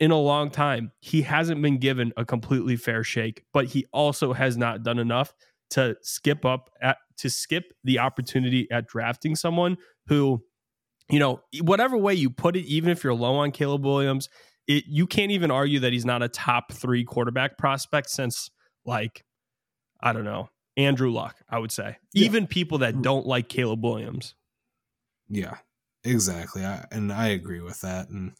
[0.00, 0.92] in a long time.
[1.00, 5.34] He hasn't been given a completely fair shake, but he also has not done enough
[5.72, 10.42] to skip up at to skip the opportunity at drafting someone who
[11.12, 14.28] you know, whatever way you put it, even if you're low on Caleb Williams,
[14.66, 18.50] it, you can't even argue that he's not a top three quarterback prospect since
[18.86, 19.24] like
[20.00, 21.36] I don't know Andrew Luck.
[21.50, 22.24] I would say Yeah.
[22.24, 24.34] even people that don't like Caleb Williams.
[25.28, 25.56] Yeah,
[26.02, 26.64] exactly.
[26.64, 28.08] I, and I agree with that.
[28.08, 28.32] And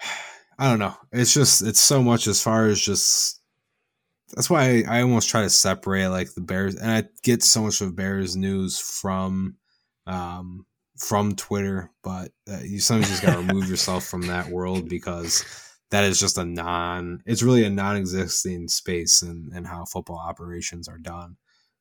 [0.60, 0.94] I don't know.
[1.12, 3.40] It's just it's so much as far as just
[4.34, 7.62] that's why I, I almost try to separate like the Bears, and I get so
[7.62, 9.56] much of Bears news from
[10.06, 10.66] um
[10.98, 15.44] from Twitter, but uh, you sometimes just got to remove yourself from that world because
[15.90, 17.22] that is just a non.
[17.26, 21.36] It's really a non-existing space in in how football operations are done.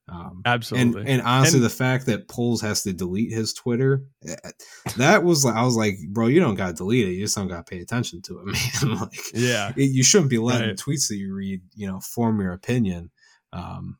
[0.10, 1.02] Um, Absolutely.
[1.02, 4.36] and, and honestly, And- the fact that Poles has to delete his Twitter, eh,
[4.96, 7.12] that was like, I was like, bro, you don't got to delete it.
[7.12, 8.46] You just don't got to pay attention to it,
[8.86, 8.96] man.
[9.02, 9.74] like, yeah.
[9.76, 10.78] it, you shouldn't be letting Right.
[10.78, 13.12] tweets that you read, you know, form your opinion.
[13.52, 13.98] Um,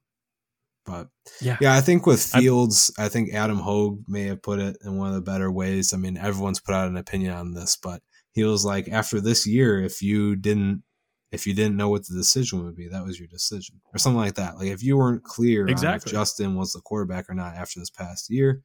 [0.88, 1.10] but
[1.42, 1.58] Yeah.
[1.62, 5.10] yeah, I think with Fields, I think Adam Hoge may have put it in one
[5.10, 5.94] of the better ways.
[5.94, 9.46] I mean, everyone's put out an opinion on this, but he was like, after this
[9.46, 10.84] year, if you didn't,
[11.32, 14.20] if you didn't know what the decision would be, that was your decision, or something
[14.20, 14.58] like that.
[14.58, 16.10] Like if you weren't clear Exactly.
[16.10, 18.62] if Justin was the quarterback or not after this past year,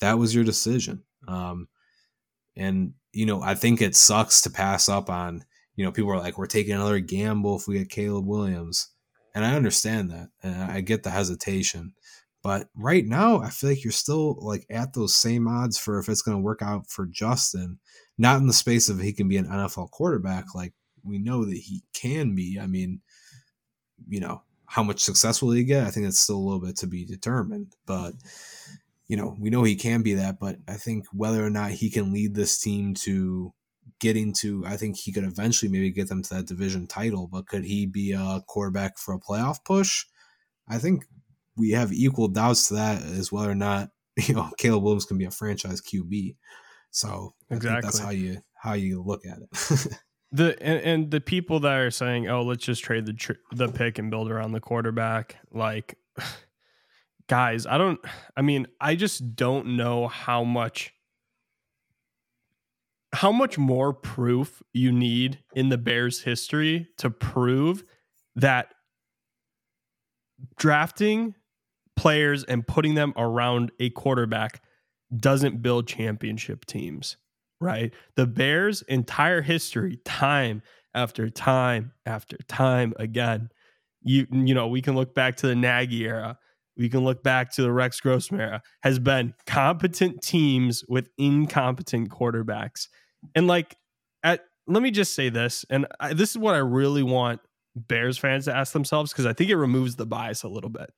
[0.00, 1.02] that was your decision.
[1.26, 1.68] Um,
[2.54, 5.44] and you know, I think it sucks to pass up on.
[5.74, 8.88] You know, people are like, we're taking another gamble if we get Caleb Williams,
[9.36, 11.92] and I understand that, and I get the hesitation.
[12.42, 16.08] But right now, I feel like you're still like at those same odds for if
[16.08, 17.78] it's going to work out for Justin.
[18.16, 20.72] Not in the space of he can be an NFL quarterback, like
[21.04, 22.58] we know that he can be.
[22.58, 23.02] I mean,
[24.08, 25.86] you know, how much success will he get?
[25.86, 27.74] I think it's still a little bit to be determined.
[27.84, 28.14] But
[29.06, 30.40] you know, we know he can be that.
[30.40, 33.52] But I think whether or not he can lead this team to
[34.00, 37.28] getting to, I think he could eventually maybe get them to that division title.
[37.30, 40.04] But could he be a quarterback for a playoff push?
[40.68, 41.04] I think
[41.56, 45.18] we have equal doubts to that as whether or not you know Caleb Williams can
[45.18, 46.36] be a franchise QB.
[46.90, 49.98] So think that's how you how you look at it.
[50.32, 53.68] The and, and the people that are saying, "Oh, let's just trade the tr- the
[53.68, 55.96] pick and build around the quarterback," like
[57.28, 58.00] guys, I don't.
[58.36, 60.92] I mean, I just don't know how much
[63.16, 67.82] how much more proof you need in the Bears' history to prove
[68.34, 68.74] that
[70.58, 71.34] drafting
[71.96, 74.62] players and putting them around a quarterback
[75.16, 77.16] doesn't build championship teams,
[77.58, 77.94] right?
[78.16, 80.62] The Bears' entire history, time
[80.94, 83.48] after time after time again.
[84.02, 86.38] You you know, we can look back to the Nagy era.
[86.76, 88.62] We can look back to the Rex Grossman era.
[88.82, 92.88] Has been competent teams with incompetent quarterbacks.
[93.34, 93.76] And like
[94.22, 97.40] at let me just say this and I, this is what I really want
[97.76, 100.92] Bears fans to ask themselves because I think it removes the bias a little bit.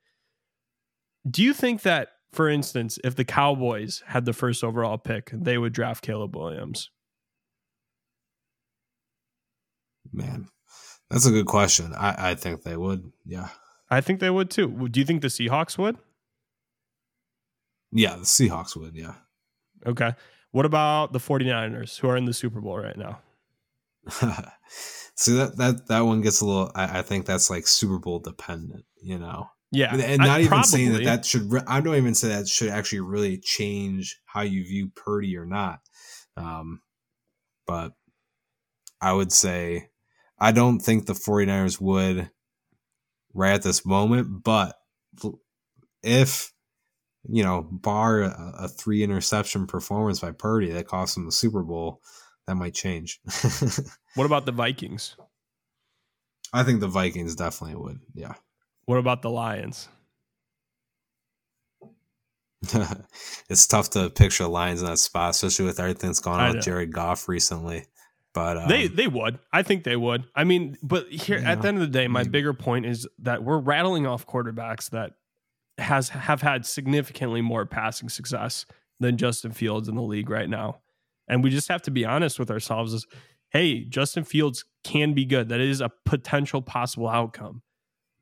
[1.28, 5.58] Do you think that, for instance, if the Cowboys had the first overall pick, they
[5.58, 6.90] would draft Caleb Williams?
[10.12, 10.48] Man,
[11.10, 11.92] that's a good question.
[11.94, 13.12] I, I think they would.
[13.26, 13.48] Yeah.
[13.90, 14.88] I think they would too.
[14.88, 15.96] Do you think the Seahawks would?
[17.90, 18.94] Yeah, the Seahawks would.
[18.94, 19.14] Yeah.
[19.86, 20.14] Okay.
[20.52, 23.20] What about the 49ers who are in the Super Bowl right now?
[25.14, 26.70] See that that that one gets a little.
[26.74, 28.84] I, I think that's like Super Bowl dependent.
[29.02, 29.94] You know, Yeah.
[29.94, 31.50] and I- not even saying that that should.
[31.52, 35.44] re- I don't even say that should actually really change how you view Purdy or
[35.44, 35.80] not.
[36.36, 36.80] Um,
[37.66, 37.92] but
[39.00, 39.88] I would say
[40.38, 42.30] I don't think the 49ers would
[43.34, 44.42] right at this moment.
[44.44, 44.76] But
[46.02, 46.52] if
[47.28, 51.62] you know, bar a, a three interception performance by Purdy that cost him the Super
[51.62, 52.00] Bowl,
[52.46, 53.20] that might change.
[54.14, 55.14] What about the Vikings?
[56.52, 58.00] I think the Vikings definitely would.
[58.14, 58.34] Yeah.
[58.86, 59.88] What about the Lions?
[63.48, 66.64] it's tough to picture Lions in that spot, especially with everything that's gone on with
[66.64, 67.86] Jared Goff recently.
[68.34, 69.38] But um, they they would.
[69.52, 70.24] I think they would.
[70.34, 72.30] I mean, but here Yeah, at the end of the day, my maybe.
[72.30, 75.12] bigger point is that we're rattling off quarterbacks that
[75.78, 78.66] has have had significantly more passing success
[79.00, 80.80] than Justin Fields in the league right now.
[81.28, 83.06] And we just have to be honest with ourselves is
[83.50, 85.48] hey, Justin Fields can be good.
[85.48, 87.62] That is a potential possible outcome.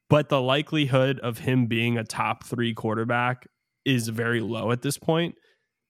[0.08, 3.48] But the likelihood of him being a top 3 quarterback
[3.84, 5.34] is very low at this point.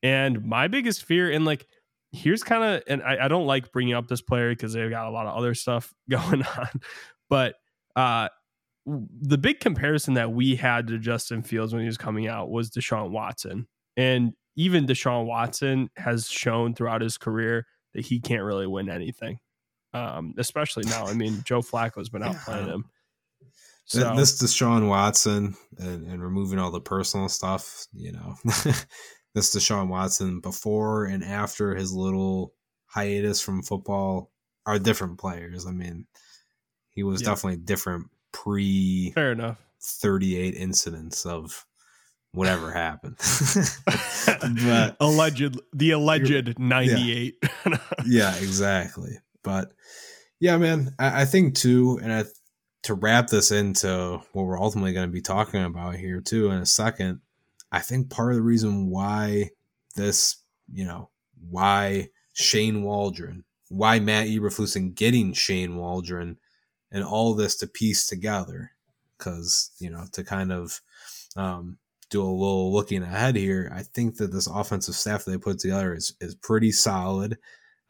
[0.02, 1.66] And my biggest fear and like
[2.12, 5.06] here's kind of and I, I don't like bringing up this player because they've got
[5.06, 6.80] a lot of other stuff going on
[7.28, 7.54] but
[7.94, 8.28] uh
[8.86, 12.70] the big comparison that we had to justin fields when he was coming out was
[12.70, 13.66] deshaun watson.
[13.96, 19.38] And even deshaun watson has shown throughout his career that he can't really win anything.
[19.92, 21.06] Um especially now.
[21.06, 22.84] I mean joe flacco's been out playing him.
[23.88, 29.54] Th- so this Deshaun Watson and, and removing all the personal stuff, you know, this
[29.54, 32.52] Deshaun Watson before and after his little
[32.86, 34.32] hiatus from football
[34.66, 35.66] are different players.
[35.66, 36.06] I mean,
[36.90, 37.28] he was Yeah.
[37.28, 39.58] definitely different pre Fair enough.
[39.80, 41.64] 38 incidents of
[42.32, 43.16] whatever happened.
[44.64, 47.42] but alleged the alleged 98
[48.06, 49.18] yeah, exactly.
[49.42, 49.72] But
[50.38, 52.24] yeah, man, I, I think too, and I,
[52.82, 56.58] to wrap this into what we're ultimately going to be talking about here too in
[56.58, 57.20] a second,
[57.72, 59.50] I think part of the reason why
[59.94, 60.36] this,
[60.70, 61.08] you know,
[61.48, 66.38] why Shane Waldron, why Matt Eberflus and getting Shane Waldron
[66.90, 68.72] and all this to piece together,
[69.18, 70.80] because, you know, to kind of
[71.36, 71.78] um,
[72.10, 75.94] do a little looking ahead here, I think that this offensive staff they put together
[75.94, 77.38] is, is pretty solid.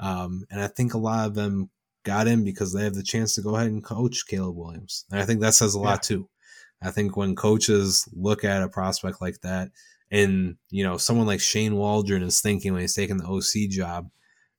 [0.00, 1.70] Um, and I think a lot of them
[2.04, 5.04] got in because they have the chance to go ahead and coach Caleb Williams.
[5.10, 6.28] And I think that says a lot too.
[6.82, 9.70] I think when coaches look at a prospect like that,
[10.10, 14.10] and you know, someone like Shane Waldron is thinking when he's taking the OC job,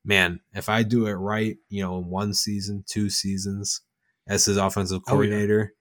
[0.03, 3.81] man, if I do it right, you know, in one season, two seasons
[4.27, 5.29] as his offensive Oh, yeah.
[5.29, 5.73] coordinator,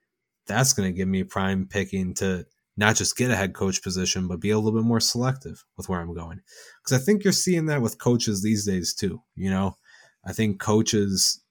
[0.46, 4.28] that's going to give me prime picking to not just get a head coach position,
[4.28, 6.40] but be a little bit more selective with where I'm going.
[6.82, 9.22] Because I think you're seeing that with coaches these days too.
[9.34, 9.76] You know,
[10.24, 11.42] I think coaches,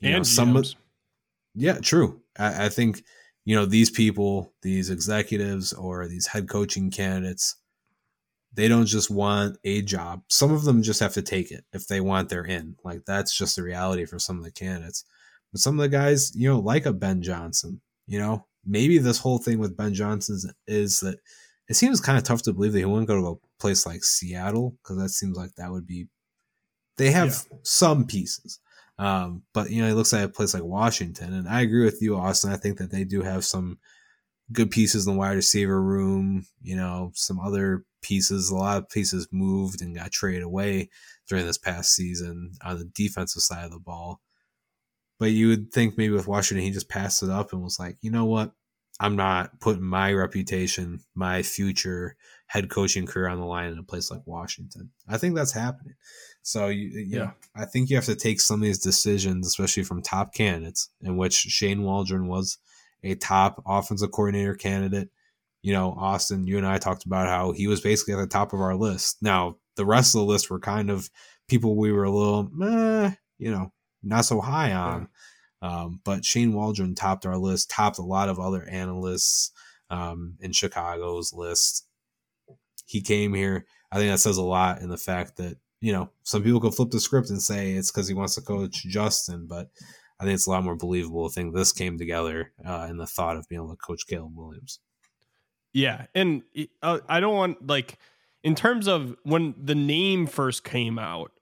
[0.00, 0.74] you know, and some, GMs.
[1.54, 2.22] yeah, true.
[2.38, 3.02] I, I think
[3.44, 7.56] you know these people, these executives or these head coaching candidates,
[8.52, 10.22] they don't just want a job.
[10.28, 12.76] Some of them just have to take it if they want their in.
[12.84, 15.04] Like that's just the reality for some of the candidates.
[15.52, 19.18] But some of the guys, you know, like a Ben Johnson, you know, maybe this
[19.18, 21.18] whole thing with Ben Johnson is that
[21.68, 24.04] it seems kind of tough to believe that he wouldn't go to a place like
[24.04, 26.06] Seattle because that seems like that would be.
[26.98, 28.58] They have some pieces,
[28.98, 32.00] um, but you know, it looks like a place like Washington, and I agree with
[32.00, 32.52] you, Austin.
[32.52, 33.78] I think that they do have some
[34.52, 36.46] good pieces in the wide receiver room.
[36.62, 38.48] You know, some other pieces.
[38.48, 40.88] A lot of pieces moved and got traded away
[41.28, 44.20] during this past season on the defensive side of the ball.
[45.18, 47.96] But you would think maybe with Washington, he just passed it up and was like,
[48.00, 48.52] you know what?
[48.98, 53.82] I'm not putting my reputation, my future head coaching career on the line in a
[53.82, 54.90] place like Washington.
[55.08, 55.94] I think that's happening.
[56.42, 57.24] So you, you Yeah.
[57.24, 60.90] know, I think you have to take some of these decisions, especially from top candidates,
[61.02, 62.58] in which Shane Waldron was
[63.02, 65.10] a top offensive coordinator candidate.
[65.62, 68.52] You know, Austin, you and I talked about how he was basically at the top
[68.52, 69.18] of our list.
[69.20, 71.10] Now, the rest of the list were kind of
[71.48, 73.72] people we were a little, meh, you know,
[74.06, 75.08] not so high on.
[75.62, 79.52] Um, but Shane Waldron topped our list, topped a lot of other analysts
[79.90, 81.86] um, in Chicago's list.
[82.84, 83.66] He came here.
[83.90, 86.74] I think that says a lot in the fact that, you know, some people could
[86.74, 89.68] flip the script and say it's because he wants to coach Justin, but
[90.20, 93.06] I think it's a lot more believable to think this came together uh, in the
[93.06, 94.80] thought of being able to coach Caleb Williams.
[95.72, 96.42] Yeah, and
[96.82, 97.98] uh, I don't want like
[98.42, 101.32] in terms of when the name first came out.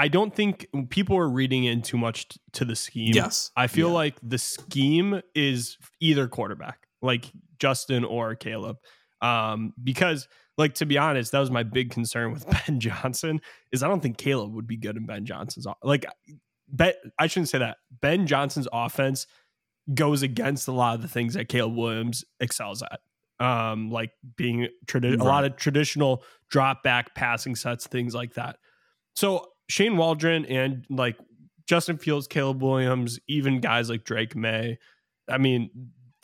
[0.00, 3.12] I don't think people are reading in too much t- to the scheme.
[3.14, 3.50] Yes.
[3.56, 3.94] I feel Yeah.
[3.94, 8.76] like the scheme is either quarterback, like Justin or Caleb.
[9.20, 13.40] Um, because like to be honest, that was my big concern with Ben Johnson
[13.72, 16.06] is I don't think Caleb would be good in Ben Johnson's like
[16.68, 17.76] bet I shouldn't say that.
[18.00, 19.26] Ben Johnson's offense
[19.92, 23.00] goes against a lot of the things that Caleb Williams excels at.
[23.44, 28.56] Um, like being tradi- a lot of traditional drop back passing sets, things like that.
[29.16, 31.16] So Shane Waldron and like
[31.68, 34.78] Justin Fields, Caleb Williams, even guys like Drake Maye,
[35.28, 35.70] I mean,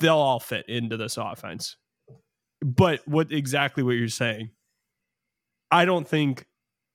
[0.00, 1.76] they'll all fit into this offense.
[2.60, 4.50] But what exactly what you're saying?
[5.70, 6.46] I don't think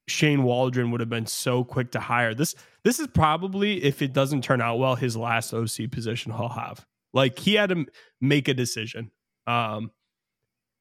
[0.10, 2.34] Shane Waldron would have been so quick to hire.
[2.34, 6.50] This this is probably if it doesn't turn out well, his last OC position he'll
[6.50, 6.86] have.
[7.14, 7.86] Like he had to
[8.20, 9.12] make a decision.
[9.48, 9.92] Um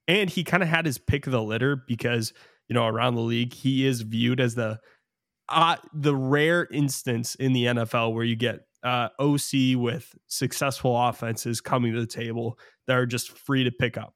[0.09, 2.33] and he kind of had his pick of the litter because,
[2.67, 4.81] you know, around the league, he is viewed as the
[5.51, 11.61] uh, the rare instance in the NFL where you get uh, OC with successful offenses
[11.61, 14.15] coming to the table that are just free to pick up.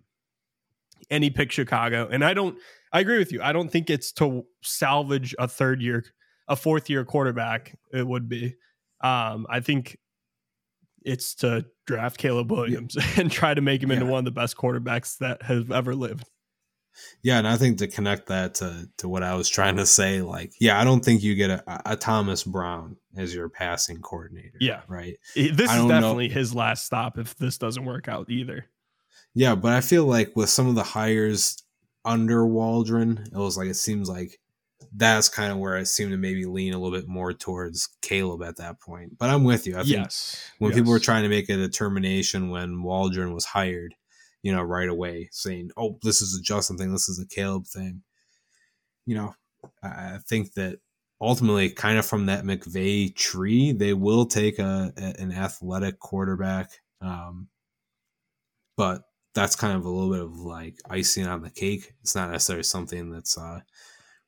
[1.10, 2.08] And he picked Chicago.
[2.10, 2.56] And I don't,
[2.92, 3.42] I agree with you.
[3.42, 6.04] I don't think it's to salvage a third year,
[6.48, 7.76] a fourth year quarterback.
[7.92, 8.54] It would be.
[9.02, 9.98] Um, I think
[11.04, 14.56] it's to draft Caleb Williams and try to make him into one of the best
[14.56, 16.30] quarterbacks that have ever lived.
[17.22, 20.22] Yeah, and I think to connect that to to what I was trying to say,
[20.22, 24.58] like, yeah, I don't think you get a, a Thomas Brown as your passing coordinator.
[24.60, 24.82] Yeah.
[24.88, 25.16] Right.
[25.34, 28.66] This I is don't know- definitely his last stop if this doesn't work out either.
[29.34, 31.62] Yeah, but I feel like with some of the hires
[32.04, 34.38] under Waldron, it was like it seems like
[34.96, 38.42] that's kind of where I seem to maybe lean a little bit more towards Caleb
[38.42, 39.18] at that point.
[39.18, 39.74] But I'm with you.
[39.74, 40.50] I think yes.
[40.58, 43.94] when people were trying to make a determination when Waldron was hired,
[44.44, 47.66] you know, right away saying, "Oh, this is a Justin thing, this is a Caleb
[47.66, 48.02] thing,"
[49.06, 49.34] you know,
[49.82, 50.80] I think that
[51.20, 56.72] ultimately, kind of from that McVay tree, they will take a, a an athletic quarterback.
[57.00, 57.48] Um,
[58.76, 59.02] but
[59.34, 61.94] that's kind of a little bit of like icing on the cake.
[62.02, 63.60] It's not necessarily something that's uh,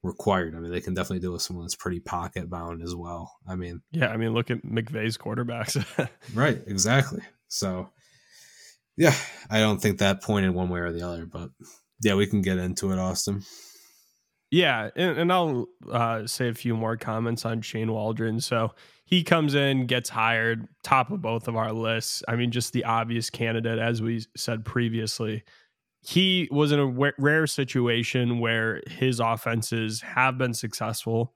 [0.03, 0.55] required.
[0.55, 3.37] I mean, they can definitely do with someone that's pretty pocket bound as well.
[3.47, 6.09] I mean, yeah, I mean, look at McVay's quarterbacks.
[6.35, 7.21] right, exactly.
[7.49, 7.91] So,
[8.97, 9.15] yeah,
[9.51, 11.51] I don't think that pointed one way or the other, but
[12.03, 13.43] yeah, we can get into it, Austin.
[14.51, 18.41] Yeah, and, and I'll uh, say a few more comments on Shane Waldron.
[18.41, 18.73] So
[19.05, 22.23] he comes in, gets hired, top of both of our lists.
[22.29, 25.43] I mean, just the obvious candidate, as we said previously.
[26.01, 31.35] He was in a rare situation where his offenses have been successful,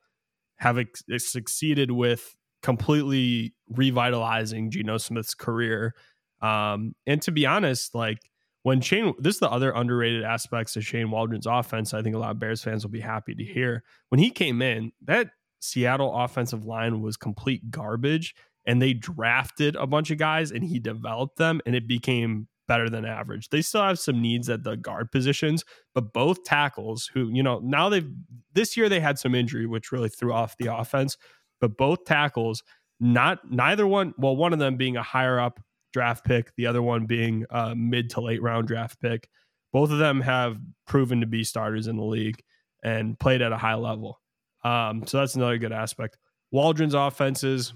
[0.59, 5.95] have ex- succeeded with completely revitalizing Geno Smith's career.
[6.41, 8.19] Um, and to be honest, like
[8.63, 11.95] when Shane, this is the other underrated aspects of Shane Waldron's offense.
[11.95, 13.83] I think a lot of Bears fans will be happy to hear.
[14.09, 15.31] When he came in, that
[15.61, 18.35] Seattle offensive line was complete garbage,
[18.67, 22.89] and they drafted a bunch of guys and he developed them, and it became better
[22.89, 23.49] than average.
[23.49, 27.59] They still have some needs at the guard positions, but both tackles, who, you know,
[27.65, 28.09] now they've
[28.55, 31.17] this year they had some injury, which really threw off the offense,
[31.61, 32.63] but both tackles,
[33.01, 35.59] not neither one, well, one of them being a higher up
[35.93, 39.29] draft pick, the other one being a mid to late round draft pick.
[39.73, 42.43] Both of them have proven to be starters in the league
[42.83, 44.21] and played at a high level.
[44.65, 46.17] Um, so that's another good aspect.
[46.51, 47.73] Waldron's offenses,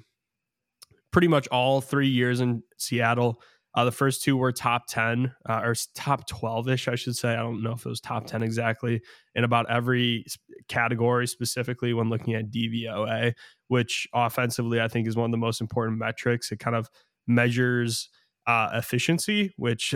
[1.12, 3.40] pretty much all three years in Seattle.
[3.76, 7.32] Uh, the first two were top 10 uh, or top 12 ish, I should say.
[7.32, 9.00] I don't know if it was top 10 exactly
[9.34, 10.26] in about every
[10.68, 13.34] category, specifically when looking at DVOA,
[13.68, 16.52] which offensively I think is one of the most important metrics.
[16.52, 16.88] It kind of
[17.26, 18.08] measures
[18.46, 19.94] uh, efficiency, which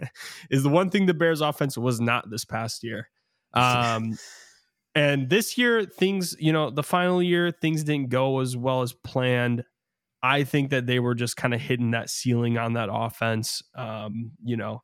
[0.50, 3.08] is the one thing the Bears offense was not this past year.
[3.52, 4.16] Um,
[4.94, 8.92] and this year, things, you know, the final year, things didn't go as well as
[8.92, 9.64] planned.
[10.22, 13.62] I think that they were just kind of hitting that ceiling on that offense.
[13.74, 14.82] Um, you know,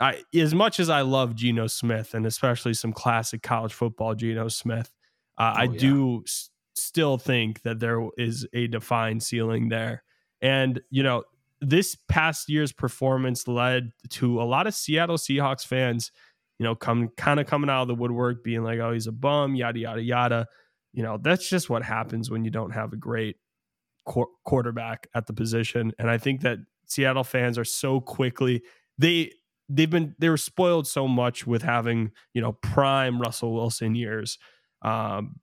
[0.00, 4.48] I, as much as I love Geno Smith and especially some classic college football Geno
[4.48, 4.90] Smith,
[5.38, 5.78] uh, oh, I yeah.
[5.78, 10.02] do s- still think that there is a defined ceiling there.
[10.40, 11.24] And, you know,
[11.60, 16.12] this past year's performance led to a lot of Seattle Seahawks fans,
[16.58, 19.12] you know, come kind of coming out of the woodwork being like, oh, he's a
[19.12, 20.46] bum, yada, yada, yada.
[20.92, 23.36] You know, that's just what happens when you don't have a great
[24.06, 25.92] qu- quarterback at the position.
[25.98, 28.62] And I think that Seattle fans are so quickly,
[28.96, 29.32] they,
[29.68, 34.38] they've been, they were spoiled so much with having, you know, prime Russell Wilson years
[34.82, 35.36] um,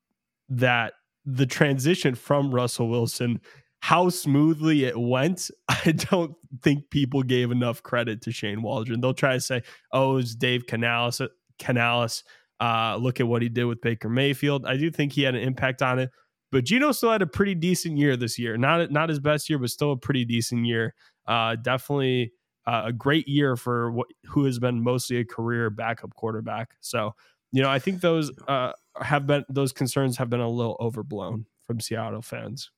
[0.50, 0.94] that
[1.26, 3.42] the transition from Russell Wilson
[3.86, 9.00] how smoothly it went, I don't think people gave enough credit to Shane Waldron.
[9.00, 9.62] They'll try to say,
[9.92, 11.22] "Oh, it's Dave Canales."
[11.60, 12.24] Canales,
[12.60, 14.66] uh, look at what he did with Baker Mayfield.
[14.66, 16.10] I do think he had an impact on it,
[16.52, 18.58] but Geno still had a pretty decent year this year.
[18.58, 20.96] Not not his best year, but still a pretty decent year.
[21.28, 22.34] Uh, definitely
[22.66, 23.94] uh, a great year for
[24.26, 26.72] who has been mostly a career backup quarterback.
[26.82, 27.14] So
[27.52, 31.46] you know, I think those uh, have been those concerns have been a little overblown
[31.68, 32.72] from Seattle fans.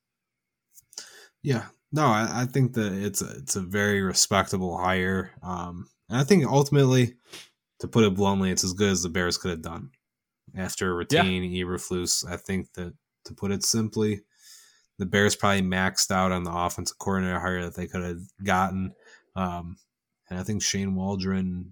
[1.42, 5.32] Yeah, no, I, I, think that it's a, it's a very respectable hire.
[5.42, 7.14] Um, and I think ultimately,
[7.80, 9.90] to put it bluntly, it's as good as the Bears could have done
[10.56, 11.64] after retaining yeah.
[11.64, 12.28] Eberflus.
[12.28, 14.22] I think that to put it simply,
[14.98, 18.94] the Bears probably maxed out on the offensive coordinator hire that they could have gotten.
[19.36, 19.76] Um,
[20.28, 21.70] and I think Shane Waldron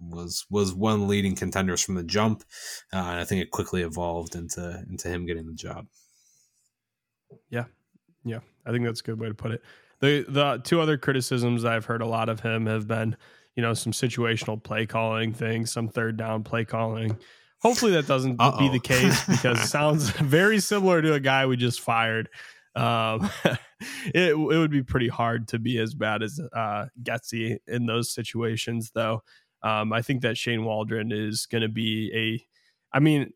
[0.00, 2.44] was was one leading contenders from the jump,
[2.92, 5.86] uh, and I think it quickly evolved into into him getting the job.
[7.50, 7.64] Yeah,
[8.24, 9.62] yeah, I think that's a good way to put it.
[10.00, 13.16] The the two other criticisms I've heard a lot of him have been,
[13.56, 17.18] you know, some situational play calling things, some third down play calling.
[17.60, 18.58] Hopefully that doesn't Uh-oh.
[18.58, 22.28] be the case because it sounds very similar to a guy we just fired.
[22.74, 23.30] Um,
[24.14, 28.12] it it would be pretty hard to be as bad as uh, Getsy in those
[28.12, 29.22] situations, though.
[29.62, 32.96] Um, I think that Shane Waldron is going to be a.
[32.96, 33.32] I mean,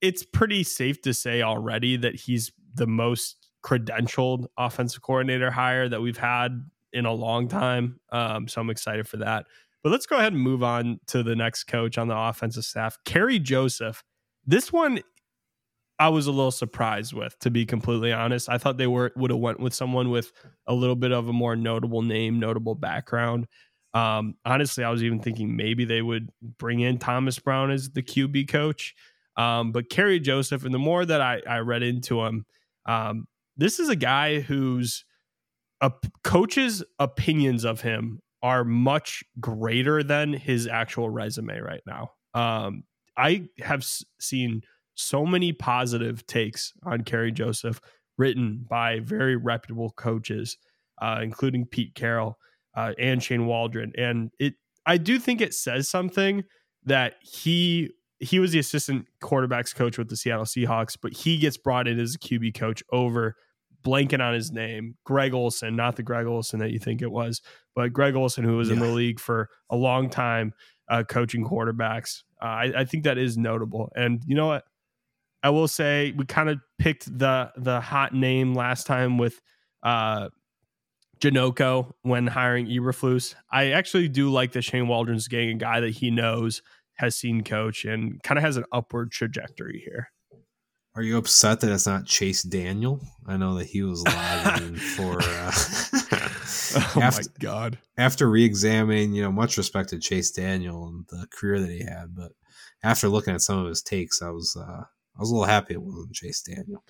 [0.00, 6.00] it's pretty safe to say already that he's the most credentialed offensive coordinator hire that
[6.00, 8.00] we've had in a long time.
[8.10, 9.46] Um, so I'm excited for that.
[9.82, 12.98] But let's go ahead and move on to the next coach on the offensive staff,
[13.04, 14.04] Kerry Joseph.
[14.46, 15.00] This one
[15.98, 18.48] I was a little surprised with, to be completely honest.
[18.48, 20.32] I thought they were would have went with someone with
[20.66, 23.46] a little bit of a more notable name, notable background.
[23.94, 28.02] Um, honestly, I was even thinking maybe they would bring in Thomas Brown as the
[28.02, 28.94] QB coach.
[29.36, 32.46] Um, but Kerry Joseph, and the more that I, I read into him,
[32.86, 33.26] um,
[33.56, 35.04] this is a guy whose
[36.22, 42.10] coach's opinions of him are much greater than his actual resume right now.
[42.34, 42.84] Um,
[43.16, 44.62] I have s- seen
[44.94, 47.80] so many positive takes on Kerry Joseph
[48.18, 50.56] written by very reputable coaches,
[51.00, 52.36] uh, including Pete Carroll
[52.76, 53.92] uh, and Shane Waldron.
[53.96, 54.54] And it,
[54.86, 56.44] I do think it says something
[56.84, 57.90] that he
[58.22, 61.98] he was the assistant quarterbacks coach with the Seattle Seahawks, but he gets brought in
[61.98, 63.36] as a QB coach over
[63.82, 67.42] blanking on his name, Greg Olson, not the Greg Olson that you think it was,
[67.74, 68.74] but Greg Olson, who was yeah.
[68.74, 70.54] in the league for a long time,
[70.88, 72.22] uh, coaching quarterbacks.
[72.40, 73.90] Uh, I, I, think that is notable.
[73.96, 74.64] And you know what?
[75.42, 79.40] I will say we kind of picked the the hot name last time with
[79.82, 80.28] uh,
[81.18, 83.34] Janocko when hiring Eberflus.
[83.50, 86.62] I actually do like that Shane Waldron's getting a guy that he knows
[87.02, 90.10] has seen coach and kind of has an upward trajectory here.
[90.94, 93.00] Are you upset that it's not Chase Daniel?
[93.26, 95.18] I know that he was lobbying for.
[95.20, 95.52] Uh,
[96.96, 97.78] oh after, my god!
[97.98, 102.14] After re-examining, you know, much respect to Chase Daniel and the career that he had,
[102.14, 102.32] but
[102.84, 104.84] after looking at some of his takes, I was uh,
[105.16, 106.84] I was a little happy it wasn't Chase Daniel.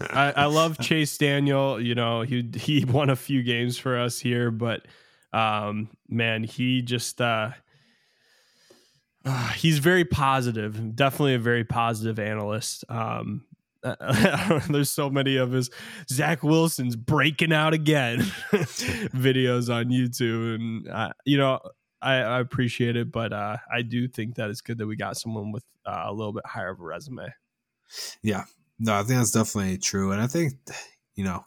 [0.00, 1.80] I, I, love Chase Daniel.
[1.80, 4.86] You know, he he won a few games for us here, but
[5.32, 7.50] um, man, he just uh,
[9.26, 10.94] uh, he's very positive.
[10.94, 12.84] Definitely a very positive analyst.
[12.88, 13.44] Um,
[14.70, 15.70] there's so many of his
[16.08, 18.20] Zach Wilson's breaking out again
[18.50, 21.60] videos on YouTube, and uh, you know
[22.00, 25.16] I, I, appreciate it, but uh, I do think that it's good that we got
[25.16, 27.32] someone with uh, a little bit higher of a resume.
[28.22, 28.44] Yeah,
[28.78, 30.54] no, I think that's definitely true, and I think
[31.14, 31.44] you know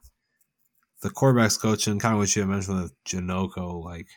[1.01, 4.07] the quarterbacks coach and kind of what you mentioned with Janocko, like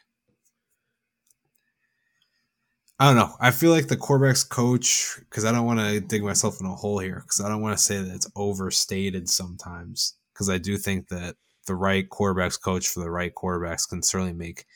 [3.02, 3.34] I don't know.
[3.40, 6.74] I feel like the quarterbacks coach because I don't want to dig myself in a
[6.76, 10.76] hole here because I don't want to say that it's overstated sometimes because I do
[10.76, 11.34] think that
[11.66, 14.66] the right quarterbacks coach for the right quarterbacks can certainly make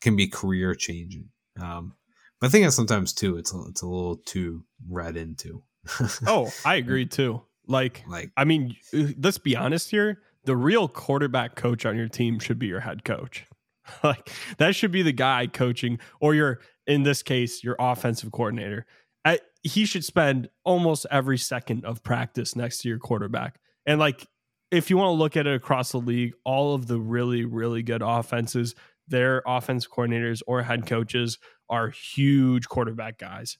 [0.00, 1.28] can be career changing.
[1.62, 1.94] Um,
[2.40, 5.62] but I think that sometimes too it's a, it's a little too read into.
[6.26, 7.42] oh, I agree too.
[7.68, 10.22] Like, like I mean, let's be honest here.
[10.42, 13.46] The real quarterback coach on your team should be your head coach.
[14.04, 18.86] like that should be the guy coaching or your in this case, your offensive coordinator.
[19.24, 23.58] I, he should spend almost every second of practice next to your quarterback.
[23.84, 24.26] And like,
[24.70, 27.82] if you want to look at it across the league, all of the really, really
[27.82, 28.74] good offenses,
[29.08, 33.58] their offense coordinators or head coaches are huge quarterback guys.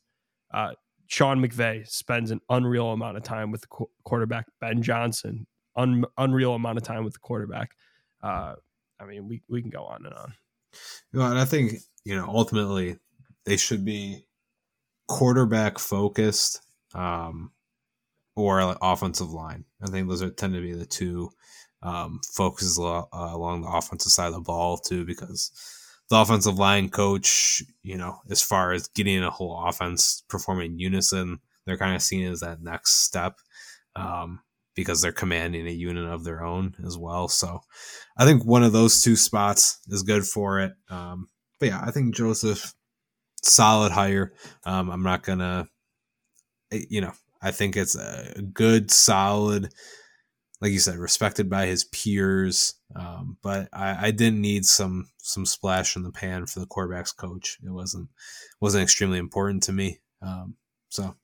[0.53, 0.73] Uh,
[1.09, 4.47] Sean McVay spends an unreal amount of time with the qu- quarterback.
[4.61, 5.47] Ben Johnson,
[5.77, 7.71] un- unreal amount of time with the quarterback.
[8.23, 8.55] Uh,
[9.01, 10.33] I mean, we, we can go on and on.
[11.13, 12.99] Well, and I think, you know, ultimately
[13.45, 14.27] they should be
[15.09, 16.61] quarterback focused
[16.95, 17.53] um,
[18.35, 19.65] or offensive line.
[19.83, 21.31] I think those are tend to be the two
[21.83, 25.53] um, focuses uh, along the offensive side of the ball too, because
[26.11, 30.79] the offensive line coach, you know, as far as getting a whole offense performing in
[30.79, 33.39] unison, they're kind of seen as that next step
[33.97, 34.41] um,
[34.77, 37.27] because they're commanding a unit of their own as well.
[37.27, 37.61] So
[38.17, 40.73] I think one of those two spots is good for it.
[40.89, 42.75] Um, but yeah, I think Joseph
[43.43, 44.33] solid hire.
[44.65, 45.67] Um, I'm not gonna,
[46.71, 49.73] eh, you know, I think it's a good, solid,
[50.61, 52.75] like you said, respected by his peers.
[52.95, 57.15] Um, but I, I, didn't need some some splash in the pan for the quarterbacks
[57.15, 57.59] coach.
[57.65, 58.09] It wasn't
[58.61, 60.01] wasn't extremely important to me.
[60.23, 60.57] Um,
[60.89, 61.15] so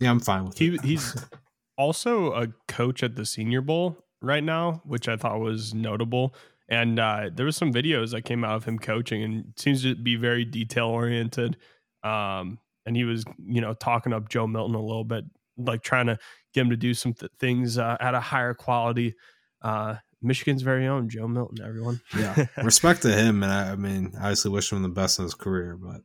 [0.00, 0.82] yeah, I'm fine with he, it.
[0.82, 1.14] He's
[1.76, 6.34] also a coach at the Senior Bowl right now, which I thought was notable.
[6.68, 9.94] And uh, there was some videos that came out of him coaching, and seems to
[9.94, 11.58] be very detail oriented.
[12.02, 15.24] Um, and he was, you know, talking up Joe Milton a little bit,
[15.56, 16.18] like trying to
[16.54, 19.14] get him to do some th- things uh, at a higher quality.
[19.60, 22.00] Uh, Michigan's very own Joe Milton, everyone.
[22.16, 25.34] yeah, respect to him, and I, I, mean, obviously wish him the best in his
[25.34, 25.76] career.
[25.76, 26.00] But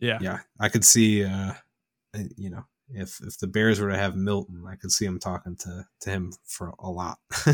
[0.00, 1.52] yeah, yeah, I could see, uh,
[2.36, 2.64] you know,
[2.94, 6.10] if if the Bears were to have Milton, I could see him talking to to
[6.10, 7.18] him for a lot.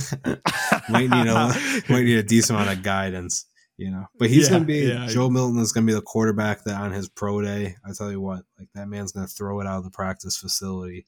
[0.88, 1.54] might need a
[1.88, 4.06] might need a decent amount of guidance, you know.
[4.18, 6.92] But he's yeah, gonna be yeah, Joe Milton is gonna be the quarterback that on
[6.92, 7.76] his pro day.
[7.84, 11.06] I tell you what, like that man's gonna throw it out of the practice facility.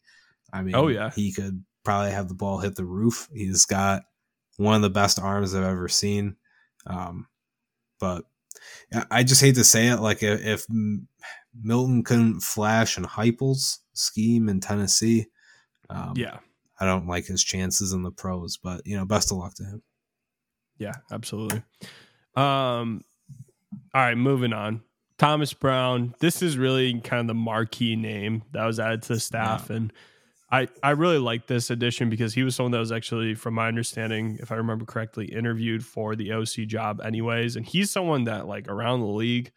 [0.53, 3.28] I mean, oh yeah, he could probably have the ball hit the roof.
[3.33, 4.03] He's got
[4.57, 6.37] one of the best arms I've ever seen.
[6.87, 7.26] Um,
[7.99, 8.24] but
[9.11, 10.66] I just hate to say it, like if, if
[11.55, 15.26] Milton couldn't flash and Heupel's scheme in Tennessee.
[15.88, 16.38] Um, yeah,
[16.78, 19.64] I don't like his chances in the pros, but you know, best of luck to
[19.64, 19.82] him.
[20.78, 21.62] Yeah, absolutely.
[22.34, 23.03] Um,
[23.94, 24.82] all right, moving on.
[25.18, 26.14] Thomas Brown.
[26.20, 29.76] This is really kind of the marquee name that was added to the staff, yeah.
[29.76, 29.92] and
[30.51, 33.68] I I really like this addition because he was someone that was actually, from my
[33.68, 38.46] understanding, if I remember correctly, interviewed for the OC job, anyways, and he's someone that
[38.46, 39.53] like around the league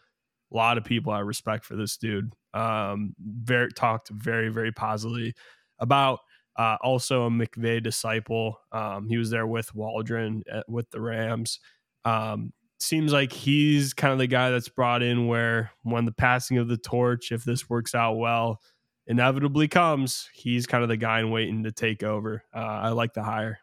[0.53, 2.33] a lot of people I respect for this dude.
[2.53, 5.33] Um, very talked very very positively
[5.79, 6.19] about
[6.55, 8.59] Uh, also a McVay disciple.
[8.71, 11.59] Um, he was there with Waldron at, with the Rams.
[12.05, 16.59] Um, seems like he's kind of the guy that's brought in where when the passing
[16.59, 18.61] of the torch, if this works out well,
[19.07, 22.43] inevitably comes, he's kind of the guy in waiting to take over.
[22.53, 23.57] Uh, I like the hire.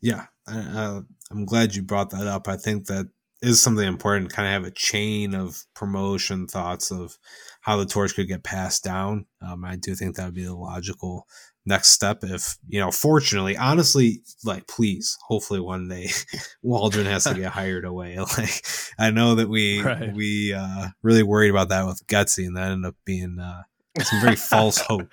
[0.00, 1.00] Yeah, I, I,
[1.32, 2.46] I'm glad you brought that up.
[2.46, 3.08] I think that
[3.42, 4.32] is something important.
[4.32, 7.18] Kind of have a chain of promotion thoughts of
[7.60, 9.26] how the torch could get passed down.
[9.40, 11.26] Um, I do think that would be the logical
[11.66, 12.20] next step.
[12.24, 16.08] If you know, fortunately, honestly, like please, hopefully one day
[16.62, 18.16] Waldron has to get hired away.
[18.38, 18.64] Like
[18.98, 20.12] I know that we Right.
[20.14, 23.38] we uh, really worried about that with Getsy, and that ended up being.
[23.38, 23.62] Uh,
[24.00, 25.08] some very false hope.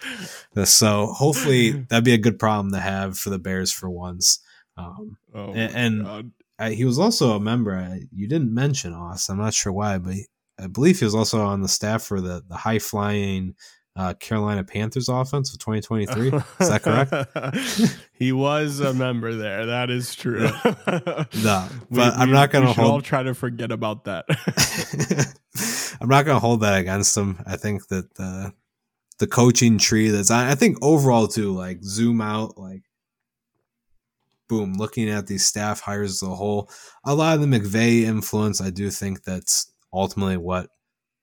[0.66, 4.40] So hopefully that'd be a good problem to have for the Bears for once.
[4.78, 6.32] Um, Oh, A- and- God.
[6.60, 7.76] I, he was also a member.
[7.76, 9.30] I, you didn't mention Aus.
[9.30, 10.26] I'm not sure why, but he-
[10.58, 13.56] I believe he was also on the staff for the the high flying
[13.98, 16.28] uh, Carolina Panthers offense of 2023.
[16.60, 17.98] Is that correct?
[18.14, 19.66] he was a member there.
[19.66, 20.50] That is true.
[21.44, 23.04] No, We- but I'm we- not going to should all hold.
[23.04, 24.26] try to forget about that.
[26.02, 27.42] I'm not going to hold that against him.
[27.46, 28.54] I think that the
[29.20, 32.84] the coaching tree that's I, I think overall too, like zoom out, like
[34.48, 36.70] boom, looking at these staff hires as a whole,
[37.06, 40.70] a lot of the McVay influence, I do think that's ultimately what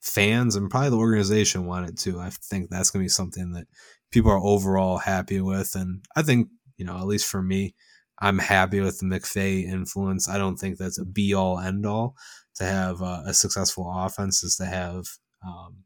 [0.01, 2.19] fans and probably the organization wanted to.
[2.19, 3.67] I think that's going to be something that
[4.11, 5.75] people are overall happy with.
[5.75, 7.75] And I think, you know, at least for me,
[8.19, 10.29] I'm happy with the McVay influence.
[10.29, 12.15] I don't think that's a be all end all
[12.57, 15.07] to have uh, a successful offense is to have,
[15.47, 15.85] um,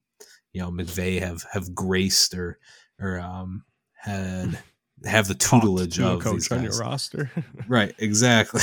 [0.52, 2.58] you know, McVay have, have graced or,
[3.00, 3.64] or, um,
[3.94, 4.58] had,
[5.04, 7.30] have the tutelage of these coach on your roster.
[7.68, 8.62] Right, exactly.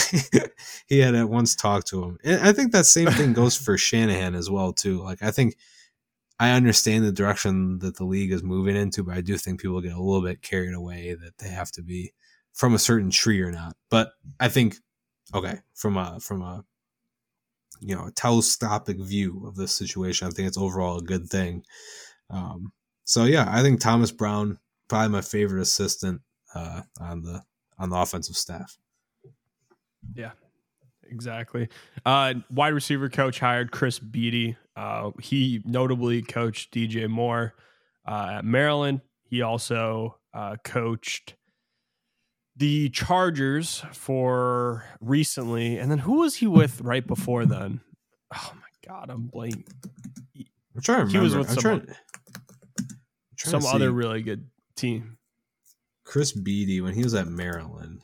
[0.87, 2.17] he had at once talked to him.
[2.23, 5.03] And I think that same thing goes for Shanahan as well too.
[5.03, 5.55] Like I think
[6.39, 9.81] I understand the direction that the league is moving into, but I do think people
[9.81, 12.13] get a little bit carried away that they have to be
[12.53, 13.75] from a certain tree or not.
[13.89, 14.77] But I think
[15.33, 16.63] okay, from a from a
[17.81, 21.63] you know, a telescopic view of this situation, I think it's overall a good thing.
[22.29, 22.71] Um
[23.03, 26.21] so yeah, I think Thomas Brown probably my favorite assistant
[26.55, 27.41] uh on the
[27.79, 28.77] on the offensive staff.
[30.15, 30.31] Yeah,
[31.09, 31.69] exactly.
[32.05, 34.57] Uh, wide receiver coach hired Chris Beatty.
[34.75, 37.55] Uh, he notably coached DJ Moore
[38.07, 39.01] uh, at Maryland.
[39.23, 41.35] He also uh, coached
[42.55, 45.77] the Chargers for recently.
[45.77, 47.81] And then who was he with right before then?
[48.35, 49.65] Oh my God, I'm blank.
[50.75, 51.11] I'm trying to remember.
[51.11, 52.85] He was with I'm some- trying, I'm
[53.37, 55.17] trying Some other really good team.
[56.05, 58.01] Chris Beatty when he was at Maryland,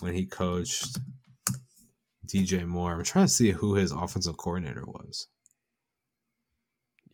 [0.00, 0.98] when he coached
[2.26, 2.94] DJ Moore.
[2.94, 5.28] I'm trying to see who his offensive coordinator was.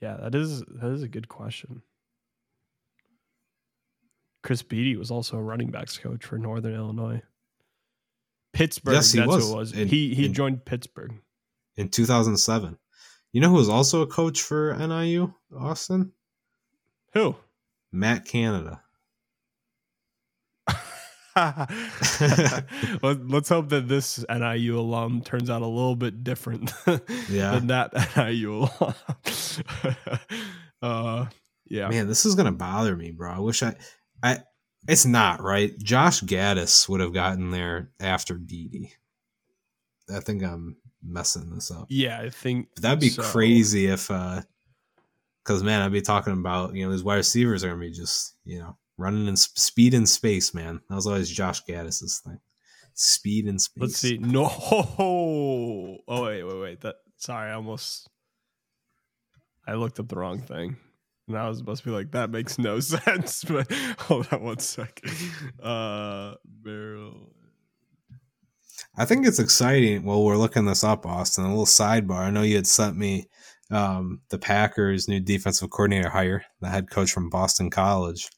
[0.00, 1.82] Yeah, that is that is a good question.
[4.42, 7.20] Chris Beatty was also a running backs coach for Northern Illinois.
[8.52, 9.44] Pittsburgh, Yes, he that's was.
[9.46, 9.72] who it was.
[9.72, 11.12] In- he he in- joined Pittsburgh.
[11.76, 12.78] in 2007.
[13.32, 16.12] You know who was also a coach for NIU, Austin?
[17.14, 17.36] Who?
[17.92, 18.82] Matt Canada.
[21.36, 26.72] Let- Let's hope that this NIU alum turns out a little bit different
[27.28, 27.52] Yeah.
[27.52, 28.94] than that NIU alum.
[30.82, 31.26] uh,
[31.66, 31.88] yeah.
[31.88, 33.30] Man, this is gonna bother me, bro.
[33.30, 33.74] I wish I,
[34.22, 34.38] I.
[34.88, 35.72] It's not right.
[35.78, 38.92] Josh Gattis would have gotten there after Beatty.
[40.12, 41.86] I think I'm messing this up.
[41.90, 43.22] Yeah, I think That'd be so.
[43.22, 44.40] crazy if, uh,
[45.44, 48.36] because man, I'd be talking about you know these wide receivers are gonna be just
[48.44, 50.80] you know running in sp- speed in space, man.
[50.88, 52.38] That was always Josh Gattis's thing.
[52.94, 53.80] Speed in space.
[53.80, 54.18] Let's see.
[54.18, 54.46] No.
[56.08, 56.80] Oh wait, wait, wait.
[56.80, 58.08] That sorry, I almost
[59.66, 60.76] I looked up the wrong thing.
[61.28, 63.44] And I was supposed to be like, that makes no sense.
[63.44, 65.00] But hold on one sec.
[65.62, 67.32] Uh barrel.
[68.96, 70.04] I think it's exciting.
[70.04, 71.44] Well, we're looking this up, Austin.
[71.44, 72.18] A little sidebar.
[72.18, 73.28] I know you had sent me
[73.70, 78.28] um, the Packers' new defensive coordinator hire, the head coach from Boston College,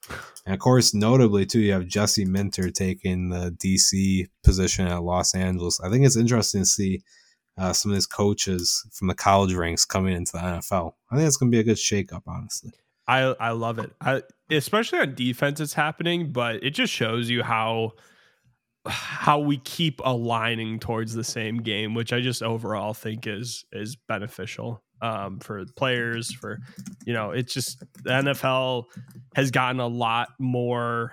[0.44, 5.34] and of course, notably too, you have Jesse Minter taking the DC position at Los
[5.34, 5.80] Angeles.
[5.80, 7.02] I think it's interesting to see
[7.56, 10.94] uh, some of these coaches from the college ranks coming into the NFL.
[11.10, 12.72] I think it's going to be a good shakeup, honestly.
[13.06, 13.92] I I love it.
[14.00, 17.92] I especially on defense it's happening, but it just shows you how
[18.86, 23.96] how we keep aligning towards the same game, which I just overall think is is
[23.96, 26.32] beneficial um, for players.
[26.32, 26.58] For
[27.04, 28.84] you know, it's just the NFL
[29.34, 31.12] has gotten a lot more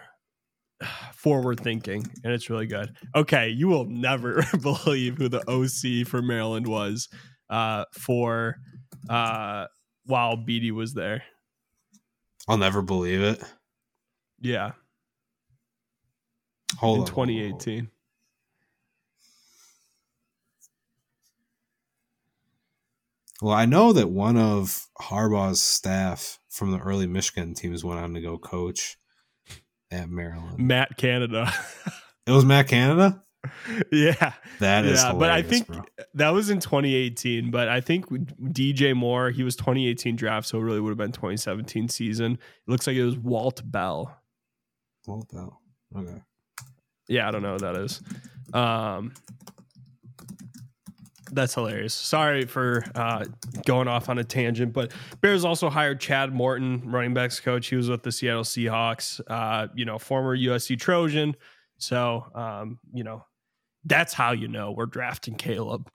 [1.14, 2.96] forward thinking, and it's really good.
[3.16, 7.10] Okay, you will never believe who the OC for Maryland was
[7.50, 8.56] uh, for
[9.10, 9.66] uh,
[10.06, 11.24] while Beatty was there.
[12.48, 13.44] I'll never believe it.
[14.40, 14.72] Yeah.
[16.78, 17.90] Hold in on, hold on, hold on.
[23.42, 28.14] Well, I know that one of Harbaugh's staff from the early Michigan teams went on
[28.14, 28.98] to go coach
[29.92, 30.60] at Maryland.
[30.60, 31.52] Matt Canada.
[32.28, 33.24] It was Matt Canada.
[33.92, 34.34] yeah.
[34.60, 35.82] That is Yeah, but I think bro.
[36.14, 40.62] that was in 2018, but I think DJ Moore, he was 2018 draft, so it
[40.62, 42.34] really would have been 2017 season.
[42.34, 42.40] It
[42.72, 44.16] looks like it was Walt Bell.
[45.08, 45.60] Walt Bell.
[45.98, 46.22] Okay.
[47.08, 48.00] Yeah, I don't know what that is.
[48.54, 49.14] Um,
[51.32, 51.94] that's hilarious.
[51.94, 53.26] Sorry for uh,
[53.66, 57.68] going off on a tangent, but Bears also hired Chad Morton, running backs coach.
[57.68, 61.36] He was with the Seattle Seahawks, uh, you know, former USC Trojan.
[61.78, 63.26] So, um, you know,
[63.86, 65.90] that's how you know we're drafting Caleb.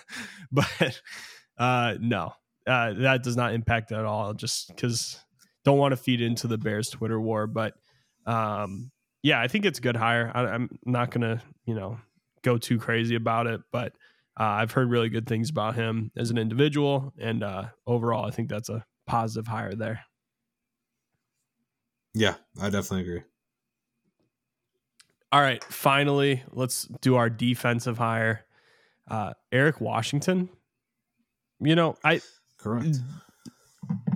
[0.52, 1.00] but
[1.58, 2.32] uh, no,
[2.66, 4.34] uh, that does not impact at all.
[4.34, 5.20] Just because
[5.64, 7.74] don't want to feed into the Bears Twitter war, but
[8.26, 8.90] um,
[9.22, 10.30] yeah, I think it's a good hire.
[10.34, 11.98] I, I'm not gonna, you know,
[12.42, 13.92] go too crazy about it, but
[14.38, 18.30] uh, I've heard really good things about him as an individual, and uh, overall, I
[18.30, 20.04] think that's a positive hire there.
[22.14, 23.22] Yeah, I definitely agree.
[25.32, 28.44] All right, finally, let's do our defensive hire.
[29.08, 30.48] Uh, Eric Washington.
[31.60, 32.20] You know, I
[32.58, 32.98] Correct.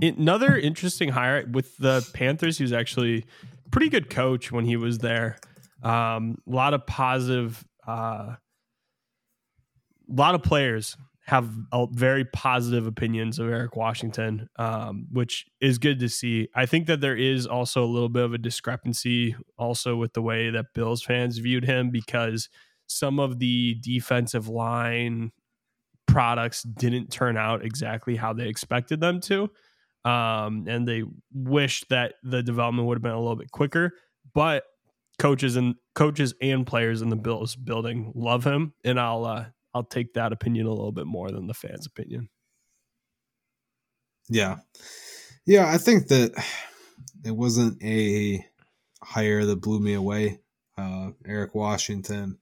[0.02, 2.58] another interesting hire with the Panthers.
[2.58, 3.26] He was actually
[3.66, 5.38] a pretty good coach when he was there.
[5.82, 7.64] Um, a lot of positive,
[10.10, 10.96] a uh, lot of players
[11.26, 16.48] have a very positive opinions of Eric Washington, um, which is good to see.
[16.56, 20.22] I think that there is also a little bit of a discrepancy also with the
[20.22, 22.48] way that Bills fans viewed him because
[22.88, 25.30] some of the defensive line
[26.08, 29.48] products didn't turn out exactly how they expected them to.
[30.04, 33.92] Um, and they wish that the development would have been a little bit quicker.
[34.34, 34.64] But
[35.20, 39.44] coaches and coaches and players in the Bills building love him, and I'll uh,
[39.74, 42.28] I'll take that opinion a little bit more than the fans' opinion.
[44.28, 44.58] Yeah.
[45.46, 46.32] Yeah, I think that
[47.24, 48.44] it wasn't a
[49.02, 50.40] hire that blew me away,
[50.76, 52.38] uh, Eric Washington.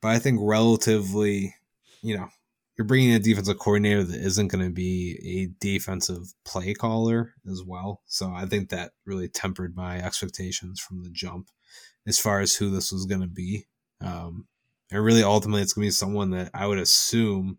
[0.00, 1.54] But I think relatively,
[2.02, 2.28] you know,
[2.76, 7.62] you're bringing a defensive coordinator that isn't going to be a defensive play caller as
[7.62, 8.02] well.
[8.06, 11.50] So I think that really tempered my expectations from the jump
[12.06, 13.66] as far as who this was going to be.
[14.00, 14.46] Um,
[14.94, 17.58] and really, ultimately, it's to be someone that I would assume,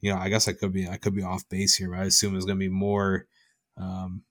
[0.00, 2.04] you know, I guess I could be I could be off base here, but I
[2.04, 3.26] assume is to be more,
[3.76, 4.22] um,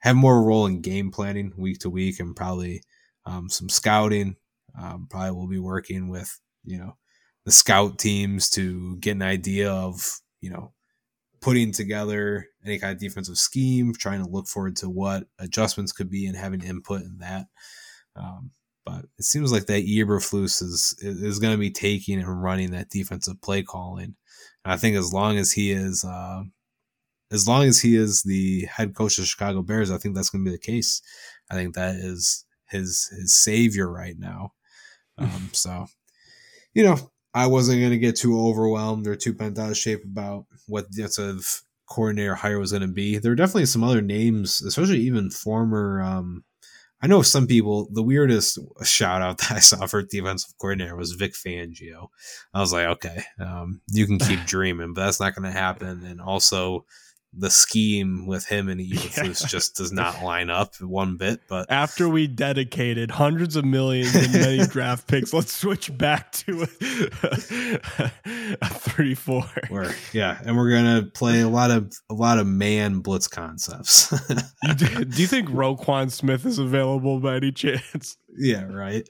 [0.00, 2.82] have more role in game planning week to week, and probably
[3.26, 4.34] um, some scouting.
[4.76, 6.96] Um, probably will be working with you know
[7.44, 10.72] the scout teams to get an idea of you know
[11.40, 16.10] putting together any kind of defensive scheme, trying to look forward to what adjustments could
[16.10, 17.46] be, and having input in that.
[18.16, 18.50] Um,
[18.84, 22.90] but it seems like that Eberflus is is going to be taking and running that
[22.90, 24.16] defensive play calling.
[24.64, 26.42] And I think as long as he is, uh,
[27.30, 30.44] as long as he is the head coach of Chicago Bears, I think that's going
[30.44, 31.02] to be the case.
[31.50, 34.52] I think that is his his savior right now.
[35.18, 35.86] Um, so,
[36.74, 36.96] you know,
[37.34, 40.90] I wasn't going to get too overwhelmed or too bent out of shape about what
[40.90, 43.18] the defensive coordinator hire was going to be.
[43.18, 46.02] There are definitely some other names, especially even former.
[46.02, 46.44] Um,
[47.02, 47.88] I know some people.
[47.90, 52.08] The weirdest shout out that I saw for defensive coordinator was Vic Fangio.
[52.54, 56.04] I was like, okay, um, you can keep dreaming, but that's not going to happen.
[56.04, 56.86] And also,
[57.34, 59.46] the scheme with him and Eberflus Yeah.
[59.48, 61.40] just does not line up one bit.
[61.48, 66.62] But After we dedicated hundreds of millions and many draft picks, let's switch back to
[66.62, 68.10] a,
[68.60, 69.44] a three-four.
[69.70, 74.12] we're yeah, and we're gonna play a lot of a lot of man blitz concepts.
[74.64, 78.16] You do, do you think Roquan Smith is available by any chance?
[78.38, 79.08] yeah, right.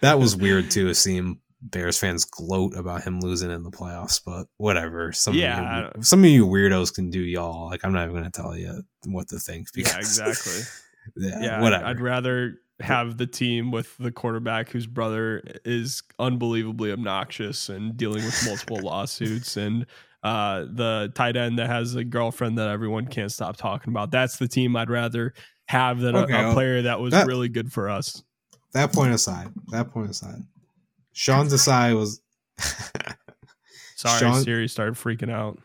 [0.00, 4.46] That was weird too, seeing Bears fans gloat about him losing in the playoffs, but
[4.56, 5.12] whatever.
[5.12, 5.86] Some Yeah.
[5.88, 7.70] of you, some of you weirdos can do y'all.
[7.70, 9.68] Like I'm not even gonna tell you what to think.
[9.76, 10.62] Yeah, exactly.
[11.16, 11.84] yeah, Yeah, whatever.
[11.86, 18.24] I'd rather have the team with the quarterback whose brother is unbelievably obnoxious and dealing
[18.24, 19.86] with multiple lawsuits and
[20.24, 24.10] uh, the tight end that has a girlfriend that everyone can't stop talking about.
[24.10, 25.32] That's the team I'd rather
[25.66, 28.22] have than Okay, a, a well, player that was that- really good for us.
[28.72, 30.42] that point aside, that point aside,
[31.12, 32.20] Sean Desai was.
[33.96, 35.58] Sorry, Sean- Siri started freaking out.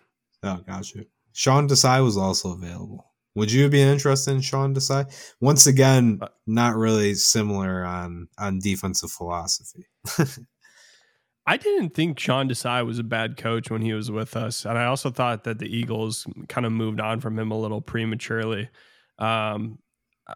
[0.44, 1.06] Oh, got you.
[1.34, 3.06] Sean Desai was also available.
[3.36, 5.06] Would you be interested in Sean Desai?
[5.40, 9.86] Once again, Uh, not really similar on on defensive philosophy.
[11.46, 14.78] I didn't think Sean Desai was a bad coach when he was with us, and
[14.78, 18.70] I also thought that the Eagles kind of moved on from him a little prematurely.
[19.18, 19.80] Um,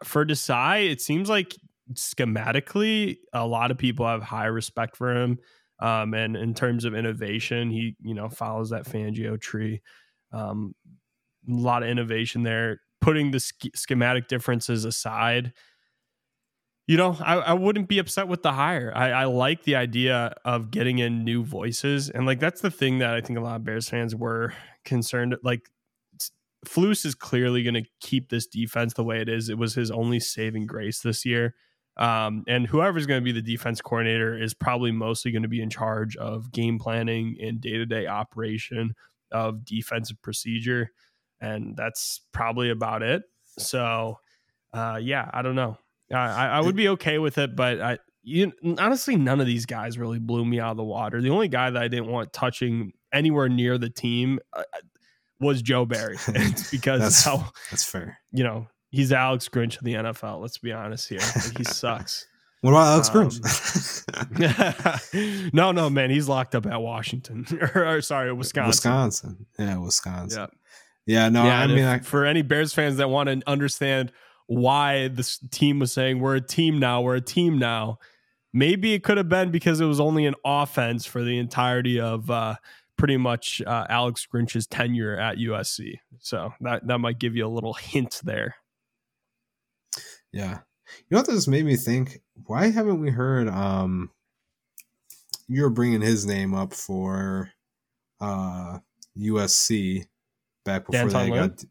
[0.06, 1.54] for Desai, it seems like
[1.94, 5.40] schematically, a lot of people have high respect for him.
[5.80, 9.82] Um, and in terms of innovation, he you know follows that Fangio tree.
[10.32, 10.74] Um,
[11.50, 12.82] a lot of innovation there.
[13.02, 15.54] Putting the sch- schematic differences aside,
[16.88, 18.92] you know, I, I wouldn't be upset with the hire.
[18.96, 23.00] I, I like the idea of getting in new voices, and like that's the thing
[23.00, 24.54] that I think a lot of Bears fans were
[24.86, 25.36] concerned.
[25.44, 25.70] Like,
[26.68, 29.50] Flus is clearly going to keep this defense the way it is.
[29.50, 31.56] It was his only saving grace this year.
[31.98, 35.62] Um, and whoever's going to be the defense coordinator is probably mostly going to be
[35.62, 38.96] in charge of game planning and day to day operation
[39.32, 40.92] of defensive procedure.
[41.40, 43.24] And that's probably about it.
[43.58, 44.20] So,
[44.74, 45.78] uh, yeah, I don't know.
[46.14, 49.98] I, I would be okay with it, but I, you, honestly, none of these guys
[49.98, 51.22] really blew me out of the water.
[51.22, 54.64] The only guy that I didn't want touching anywhere near the team uh,
[55.40, 56.18] was Joe Barry.
[56.28, 58.20] It's because that's, how that's fair.
[58.32, 60.40] You know, he's Alex Grinch of the NFL.
[60.42, 61.20] Let's be honest here.
[61.20, 62.28] Like, he sucks.
[62.62, 65.52] What about Alex Um, Grinch?
[65.54, 67.44] no, no, man, he's locked up at Washington
[67.76, 68.68] or, or, sorry, Wisconsin.
[68.70, 69.46] Wisconsin.
[69.58, 70.48] Yeah, Wisconsin.
[71.08, 71.08] Yeah.
[71.08, 74.12] Yeah, no, yeah, I mean, if- I, for any Bears fans that want to understand
[74.46, 77.98] why this team was saying we're a team now, we're a team now.
[78.54, 82.30] Maybe it could have been because it was only an offense for the entirety of
[82.30, 82.58] uh,
[82.96, 85.96] pretty much uh, Alex Grinch's tenure at USC.
[86.20, 88.58] So that that might give you a little hint there.
[90.34, 90.60] Yeah.
[90.98, 92.20] You know what this made me think?
[92.46, 93.48] Why haven't we heard?
[93.48, 94.10] Um,
[95.48, 97.52] you were bringing his name up for
[98.20, 98.80] uh
[99.18, 100.06] USC
[100.66, 101.50] back before Anton they Lynn?
[101.50, 101.66] got.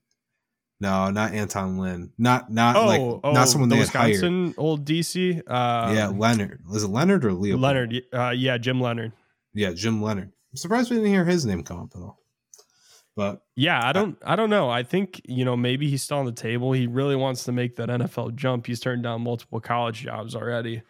[0.82, 2.12] No, not Anton Lynn.
[2.16, 4.54] Not not Oh, like oh, not someone the they had hired.
[4.56, 5.42] Old DC.
[5.46, 6.62] Uh, yeah, Leonhard.
[6.68, 7.61] Was it Leonhard or Leopold?
[7.62, 8.02] Leonhard.
[8.12, 9.12] Uh, yeah, Jim Leonhard.
[9.52, 10.32] Yeah, Jim Leonhard.
[10.52, 12.18] I'm surprised we didn't hear his name come up at all.
[13.16, 14.70] But Yeah, I don't I don't know.
[14.70, 16.72] I think, you know, maybe he's still on the table.
[16.72, 18.66] He really wants to make that NFL jump.
[18.66, 20.82] He's turned down multiple college jobs already.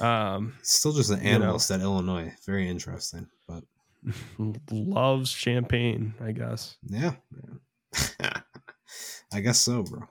[0.00, 1.44] Um still just an You know.
[1.46, 2.32] analyst at Illinois.
[2.46, 3.28] Very interesting.
[3.46, 3.64] But
[4.70, 6.76] loves Champaign, I guess.
[6.86, 7.14] yeah.
[9.32, 10.08] I guess so, bro.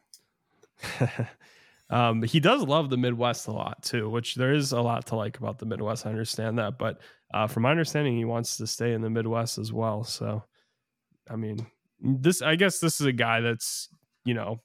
[1.90, 5.16] um he does love the Midwest a lot too, which there is a lot to
[5.16, 6.06] like about the Midwest.
[6.06, 7.00] I understand that, but
[7.34, 10.04] uh from my understanding he wants to stay in the Midwest as well.
[10.04, 10.44] So
[11.30, 11.66] I mean,
[12.02, 13.90] this I guess this is a guy that's,
[14.26, 14.62] you know,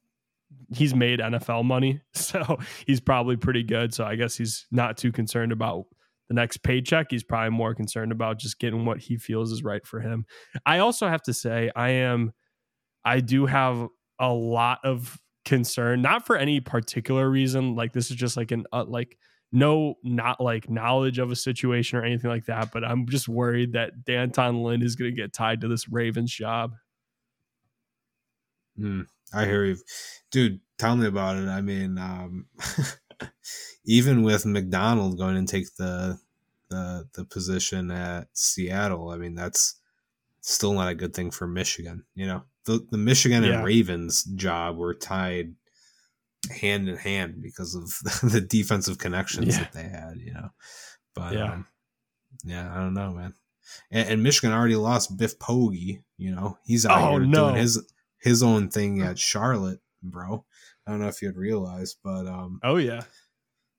[0.73, 3.93] he's made NFL money, so he's probably pretty good.
[3.95, 5.87] So I guess he's not too concerned about
[6.29, 7.09] the next paycheck.
[7.11, 10.25] He's probably more concerned about just getting what he feels is right for him.
[10.65, 12.33] I also have to say, I am,
[13.05, 13.87] I do have
[14.19, 17.75] a lot of concern, not for any particular reason.
[17.75, 19.19] Like this is just like an uh, like
[19.55, 22.73] no not like knowledge of a situation or anything like that.
[22.73, 26.33] But I'm just worried that D'Anton Lynn is going to get tied to this Ravens
[26.35, 26.75] job.
[28.77, 29.03] Hmm,
[29.33, 29.77] I hear you,
[30.31, 30.61] dude.
[30.77, 31.49] Tell me about it.
[31.49, 32.47] I mean, um,
[33.85, 36.19] even with Macdonald going and take the
[36.69, 39.77] the the position at Seattle, I mean that's
[40.41, 42.05] still not a good thing for Michigan.
[42.17, 43.57] You know, the the Michigan Yeah.
[43.59, 45.55] and Ravens job were tied
[46.51, 47.85] hand in hand because of
[48.33, 49.61] the defensive connections Yeah.
[49.65, 50.15] that they had.
[50.19, 50.49] You know,
[51.15, 51.53] but Yeah.
[51.53, 51.67] um,
[52.45, 53.35] yeah, I don't know, man.
[53.91, 56.03] And, and Michigan already lost Biff Poggi.
[56.19, 57.49] You know, he's out Oh, here no.
[57.51, 57.83] doing his
[58.19, 60.45] his own thing at Charlotte, bro.
[60.87, 63.03] I don't know if you'd realize, but um, Oh yeah,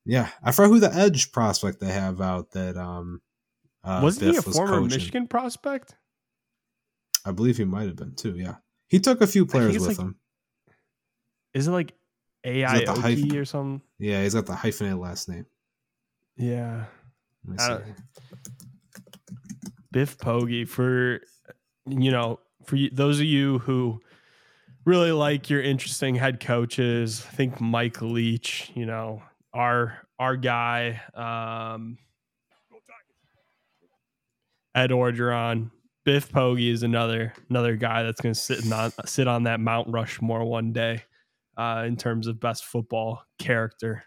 [0.05, 3.21] yeah, I forgot who the edge prospect they have out that um,
[3.83, 4.97] uh, wasn't he a was former coaching.
[4.97, 5.95] Michigan prospect?
[7.25, 8.35] I believe he might have been too.
[8.35, 8.55] Yeah,
[8.87, 10.15] he took a few players with like- him.
[11.53, 11.93] Is it like
[12.53, 13.81] that AI the or something?
[13.99, 15.45] Yeah, he's got the hyphenated last name.
[16.37, 16.85] Yeah.
[17.47, 17.67] Let me I see.
[17.83, 17.95] don't-
[19.91, 21.21] Biff Poggi for
[21.87, 24.01] you know for you, those of you who
[24.83, 27.25] really like your interesting head coaches.
[27.27, 29.23] I think Mike Leach, you know,
[29.53, 31.97] our our guy, um,
[34.73, 35.71] Ed Orgeron.
[36.03, 39.87] Biff Poggi is another another guy that's going to sit on sit on that Mount
[39.89, 41.03] Rushmore one day
[41.57, 44.03] uh, in terms of best football character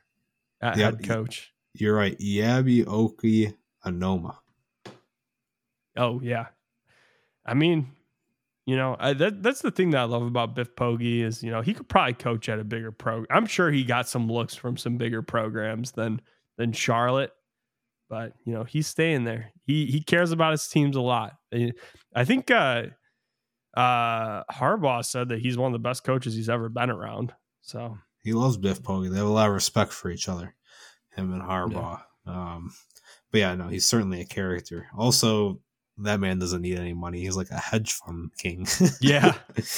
[0.61, 1.53] at Yeah, head coach.
[1.74, 2.18] You're right.
[2.18, 4.36] Yabi Oki Anoma.
[5.96, 6.46] Oh yeah,
[7.44, 7.88] I mean,
[8.66, 11.51] you know, I, that that's the thing that I love about Biff Poggi is you
[11.51, 13.24] know he could probably coach at a bigger pro.
[13.30, 16.20] I'm sure he got some looks from some bigger programs than
[16.59, 17.32] than Charlotte,
[18.11, 19.53] but you know he's staying there.
[19.64, 21.32] He he cares about his teams a lot.
[22.14, 22.84] I think uh,
[23.78, 27.32] uh, Harbaugh said that he's one of the best coaches he's ever been around.
[27.62, 29.10] So He loves Biff Poggi.
[29.10, 30.54] They have a lot of respect for each other,
[31.14, 32.00] him and Harbaugh.
[32.26, 32.72] Um,
[33.30, 34.86] but yeah, no, he's certainly a character.
[34.96, 35.60] Also,
[35.98, 37.20] that man doesn't need any money.
[37.20, 38.66] He's like a hedge fund king.
[39.00, 39.34] Yeah.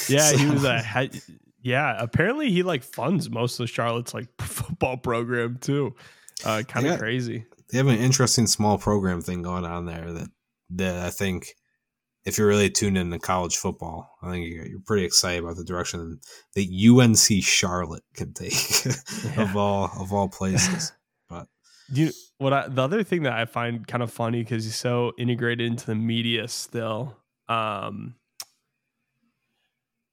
[0.07, 1.21] yeah, he was a head.
[1.63, 5.95] Yeah, apparently he like funds most of Charlotte's like football program too.
[6.43, 6.97] Uh, kind of Yeah.
[6.97, 7.45] crazy.
[7.71, 10.29] They have an interesting small program thing going on there that
[10.71, 11.55] that I think
[12.25, 15.63] if you're really tuned into college football, I think you're, you're pretty excited about the
[15.63, 16.19] direction
[16.55, 16.67] that
[16.99, 18.53] UNC Charlotte can take
[18.85, 19.41] Yeah.
[19.43, 20.91] of all of all places.
[21.29, 21.47] But
[21.93, 25.13] you what I the other thing that I find kind of funny because he's so
[25.17, 27.15] integrated into the media still.
[27.47, 28.15] Um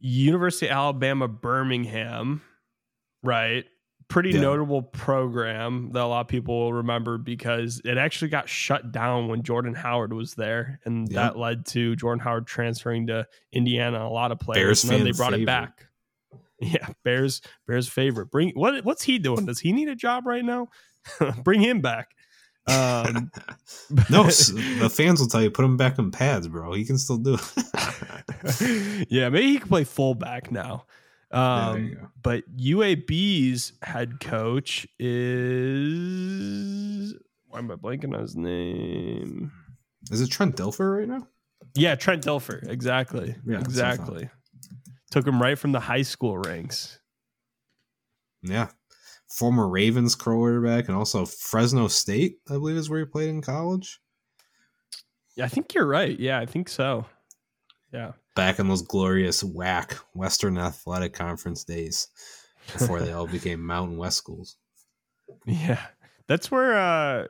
[0.01, 2.43] University of Alabama Birmingham,
[3.23, 3.65] right?
[4.09, 4.41] Pretty Yeah.
[4.41, 9.29] notable program that a lot of people will remember because it actually got shut down
[9.29, 11.15] when Jordan Howard was there, and Yep.
[11.15, 14.07] that led to Jordan Howard transferring to Indiana.
[14.07, 15.85] A lot of players, Bears and then they brought it back.
[16.61, 18.33] Yeah, Bears, Bears favorite.
[18.33, 18.85] Bring what?
[18.85, 19.47] What's he doing?
[19.47, 20.67] Does he need a job right now?
[21.45, 22.09] Bring him back.
[22.67, 23.31] Um,
[24.11, 26.73] No, the fans will tell you put him back in pads, bro.
[26.73, 29.07] He can still do it.
[29.09, 30.85] yeah, maybe he can play fullback now.
[31.31, 35.55] Um, but UAB's head coach is
[37.49, 39.53] why am I blanking on his name?
[40.11, 41.27] Is it Trent Dilfer right now?
[41.75, 42.67] Yeah, Trent Dilfer.
[42.69, 43.35] Exactly.
[43.47, 44.01] Yeah, that's what I thought.
[44.01, 44.31] exactly.
[45.11, 46.99] Took him right from the high school ranks.
[48.43, 48.69] Yeah.
[49.29, 54.01] Former Ravens quarterback and also Fresno State, I believe, is where he played in college.
[55.37, 56.19] Yeah, I think you're right.
[56.19, 57.07] Yeah, I think so.
[57.93, 58.13] Yeah.
[58.39, 62.07] Back in those glorious whack Western Athletic Conference days
[62.73, 64.57] before they all became Mountain West schools.
[65.45, 65.81] Yeah.
[66.29, 67.27] That's where uh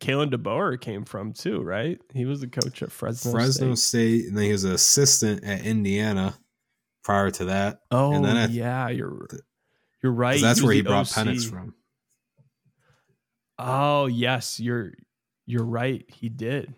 [0.00, 1.98] Kalen DeBoer came from too, right?
[2.12, 3.30] He was the coach at Fresno.
[3.30, 3.32] State.
[3.32, 3.78] Fresno State.
[3.78, 6.34] State, and then he was an assistant at Indiana
[7.02, 7.80] prior to that.
[7.90, 9.26] Oh, and then I- yeah, you're
[10.02, 10.38] you're right.
[10.38, 11.24] that's was where he brought OC.
[11.26, 11.74] Penix from.
[13.58, 14.92] Oh, yes, you're
[15.46, 16.04] you're right.
[16.08, 16.74] He did.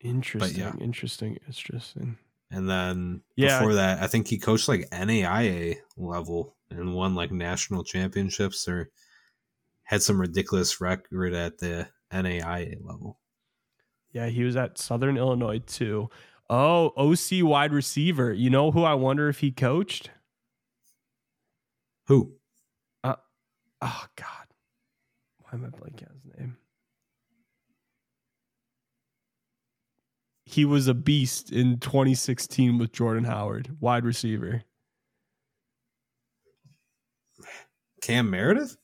[0.00, 0.78] Interesting.
[0.80, 1.38] Interesting.
[1.46, 2.18] Interesting.
[2.50, 3.58] And then Yeah.
[3.58, 8.90] before that, I think he coached like NAIA level and won like national championships or
[9.84, 13.20] had some ridiculous record at the NAIA level.
[14.12, 16.08] Yeah, he was at Southern Illinois too.
[16.48, 18.32] Oh, OC wide receiver.
[18.32, 20.10] You know who I wonder if he coached?
[22.06, 22.36] Who?
[23.02, 23.16] Uh,
[23.82, 24.46] oh God,
[25.38, 26.56] why am I blanking on his name?
[30.56, 34.62] He was a beast in 2016 with Jordan Howard, wide receiver.
[38.00, 38.78] Cam Meredith?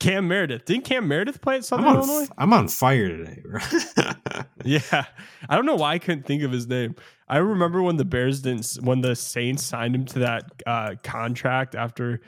[0.00, 0.64] Cam Meredith.
[0.64, 2.28] Didn't Cam Meredith play at I'm Southern on, Illinois?
[2.38, 3.60] I'm on fire today, bro.
[4.64, 5.04] Yeah,
[5.50, 6.94] I don't know why I couldn't think of his name.
[7.28, 11.74] I remember when the Bears didn't, when the Saints signed him to that uh, contract
[11.74, 12.22] after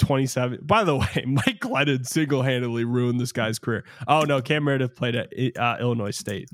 [0.00, 0.58] 27.
[0.64, 3.84] By the way, Mike Glennon single handedly ruined this guy's career.
[4.08, 6.48] Oh no, Cam Meredith played at uh, Illinois State.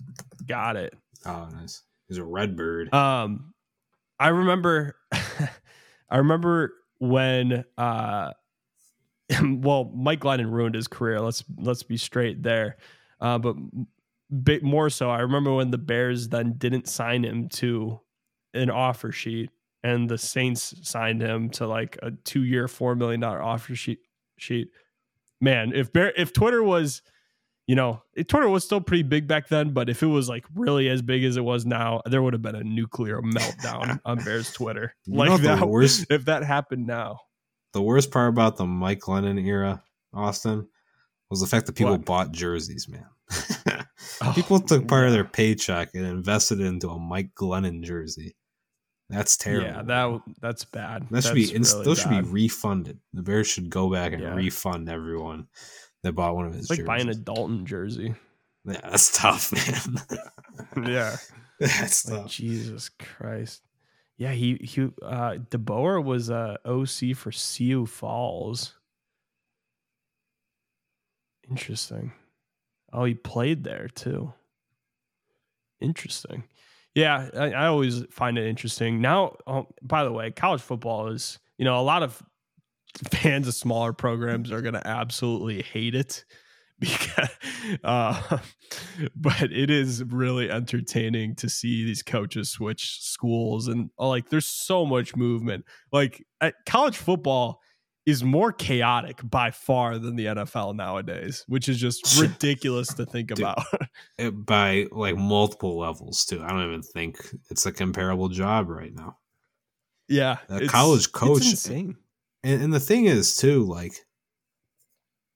[0.46, 0.92] Got it.
[1.26, 1.82] Oh, nice.
[2.08, 2.92] He's a red bird.
[2.92, 3.54] Um,
[4.18, 4.96] I remember,
[6.10, 8.32] I remember when, uh,
[9.42, 11.20] well, Mike Glennon ruined his career.
[11.20, 12.76] Let's let's be straight there.
[13.20, 13.56] Uh, but
[14.42, 18.00] bit more so, I remember when the Bears then didn't sign him to
[18.52, 19.50] an offer sheet,
[19.82, 24.00] and the Saints signed him to like a two-year, four million dollar offer sheet.
[24.36, 24.68] Sheet,
[25.40, 25.72] man.
[25.74, 27.02] If Bear, if Twitter was
[27.66, 30.44] you know, it, Twitter was still pretty big back then, but if it was like
[30.54, 34.18] really as big as it was now, there would have been a nuclear meltdown on
[34.24, 34.94] Bears Twitter.
[35.06, 37.20] You Like that, worst if that happened now.
[37.72, 40.68] the worst part about the Mike Glennon era, Austin,
[41.30, 42.04] was the fact that people What?
[42.04, 43.06] bought jerseys, man.
[44.20, 48.36] Oh, people took part of their paycheck and invested into a Mike Glennon jersey.
[49.08, 49.66] That's terrible.
[49.66, 51.06] Yeah, that that's bad.
[51.10, 52.98] That should be That's inst- really those should be refunded.
[53.12, 54.34] The Bears should go back and Yeah.
[54.34, 55.48] refund everyone
[56.04, 56.86] that bought one of his It's like jerseys.
[56.86, 58.14] buying a Dalton jersey.
[58.64, 59.52] yeah, that's tough,
[60.76, 60.86] man.
[60.88, 61.16] yeah.
[61.60, 62.30] that's Like, tough.
[62.30, 63.62] Jesus Christ.
[64.16, 68.74] Yeah, he he uh DeBoer was uh OC for Sioux Falls.
[71.50, 72.12] Interesting.
[72.92, 74.32] Oh, he played there too.
[75.80, 76.44] Interesting.
[76.94, 79.00] Yeah, I, I always find it interesting.
[79.00, 82.22] Now, um, by the way, college football is, you know, a lot of
[83.10, 86.24] fans of smaller programs are going to absolutely hate it
[86.80, 87.28] because
[87.84, 88.38] uh,
[89.16, 94.46] but it is really entertaining to see these coaches switch schools and uh, like there's
[94.46, 97.60] so much movement like at college football
[98.06, 103.28] is more chaotic by far than the NFL nowadays which is just ridiculous to think
[103.28, 103.38] Dude.
[103.38, 103.64] about
[104.18, 106.42] It- by like multiple levels too.
[106.42, 107.16] I don't even think
[107.50, 109.16] it's a comparable job right now.
[110.08, 111.96] yeah A college it's coach- insane
[112.44, 113.94] And, and the thing is too, like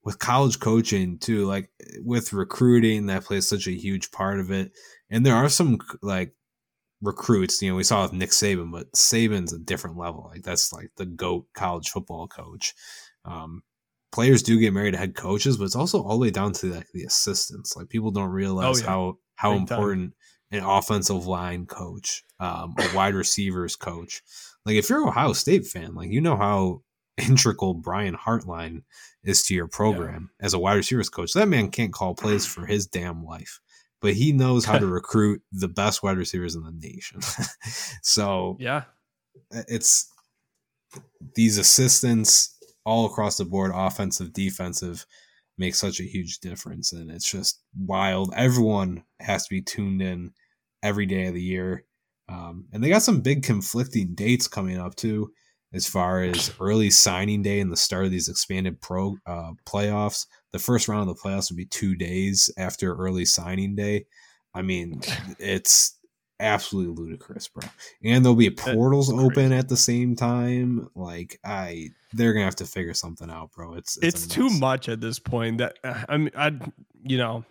[0.03, 1.69] with college coaching too, like
[2.03, 4.71] with recruiting, that plays such a huge part of it.
[5.09, 6.33] And there are some like
[7.01, 10.29] recruits, you know, we saw with Nick Saban, but Saban's a different level.
[10.31, 12.73] Like that's like the goat college football coach.
[13.25, 13.63] Um,
[14.11, 16.67] players do get married to head coaches, but it's also all the way down to
[16.73, 17.75] like the assistants.
[17.75, 18.89] Like people don't realize Oh, yeah.
[18.89, 19.77] how how Big time.
[19.79, 20.13] important
[20.51, 24.21] an offensive line coach, um, a wide receivers coach.
[24.65, 26.81] Like if you're an Ohio State fan, like you know how
[27.19, 28.83] integral Brian Hartline
[29.23, 31.33] is to your program as a wide receivers coach.
[31.33, 33.59] That man can't call plays for his damn life,
[34.01, 37.21] but he knows how to recruit the best wide receivers in the nation.
[38.01, 38.83] so Yeah.
[39.51, 40.11] it's
[41.35, 45.05] these assistants all across the board, offensive, defensive,
[45.57, 46.93] make such a huge difference.
[46.93, 48.33] And it's just wild.
[48.35, 50.31] Everyone has to be tuned in
[50.81, 51.83] every day of the year.
[52.29, 55.31] Um, and they got some big conflicting dates coming up too,
[55.73, 60.25] as far as early signing day and the start of these expanded pro uh, playoffs.
[60.51, 64.05] The first round of the playoffs would be two days after early signing day.
[64.53, 65.01] I mean,
[65.39, 65.99] it's
[66.39, 67.67] absolutely ludicrous, bro.
[68.03, 70.89] And there'll be portals open at the same time.
[70.95, 73.75] Like I, they're gonna have to figure something out, bro.
[73.75, 76.51] It's it's, a too much at this point that uh, I mean I
[77.03, 77.45] you know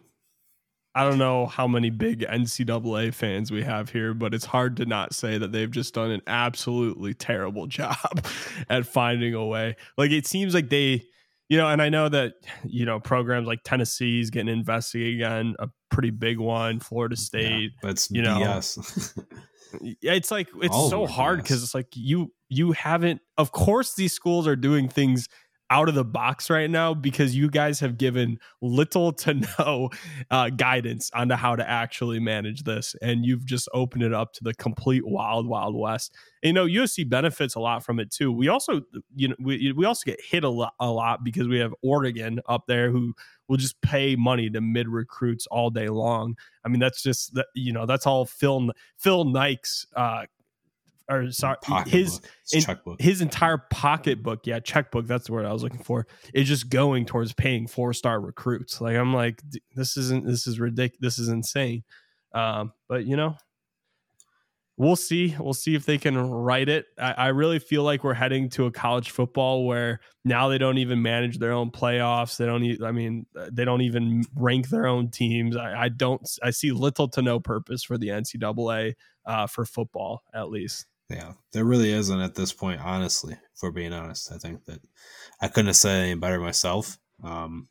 [0.99, 4.85] I don't know how many big NCAA fans we have here, but it's hard to
[4.85, 8.27] not say that they've just done an absolutely terrible job
[8.69, 9.77] at finding a way.
[9.97, 11.05] Like it seems like they,
[11.49, 12.33] you know, and I know that
[12.65, 16.81] you know programs like Tennessee's getting invested again, a pretty big one.
[16.81, 18.41] Florida State, but it's you know,
[19.81, 23.21] yeah, it's like it's All so hard because it's like you you haven't.
[23.37, 25.29] Of course, these schools are doing things
[25.71, 29.91] out of the box right now because you guys have given little to no
[30.31, 34.33] uh, guidance on to how to actually manage this, and you've just opened it up
[34.35, 36.15] to the complete wild, wild west.
[36.43, 38.33] And, you know, USC benefits a lot from it too.
[38.33, 38.83] We also,
[39.15, 42.41] you know, we we also get hit a lot, a lot because we have Oregon
[42.47, 43.15] up there who
[43.49, 46.37] will just pay money to mid recruits all day long.
[46.65, 50.27] I mean, that's just that you know that's all Phil Phil Nike's uh,
[51.09, 51.93] or sorry Pocketbook.
[51.93, 52.21] his
[52.53, 53.01] in- checkbook.
[53.01, 55.07] his entire pocketbook, yeah, checkbook.
[55.07, 56.07] That's the word I was looking for.
[56.35, 58.81] Is just going towards paying four star recruits.
[58.81, 59.43] Like I'm like,
[59.75, 61.17] this isn't this is ridiculous.
[61.17, 61.83] This is insane.
[62.35, 63.37] Um, but you know,
[64.77, 65.35] we'll see.
[65.39, 66.87] We'll see if they can write it.
[66.99, 70.79] I, I really feel like we're heading to a college football where now they don't
[70.79, 72.37] even manage their own playoffs.
[72.37, 72.63] They don't.
[72.65, 75.57] E- I mean, they don't even rank their own teams.
[75.57, 76.21] I, I don't.
[76.43, 78.95] I see little to no purpose for the NCAA
[79.25, 80.87] uh, for football, at least.
[81.11, 84.31] Yeah, there really isn't at this point, honestly, we're being honest.
[84.31, 84.81] I think that
[85.41, 86.99] I couldn't have said any better myself.
[87.25, 87.69] Um,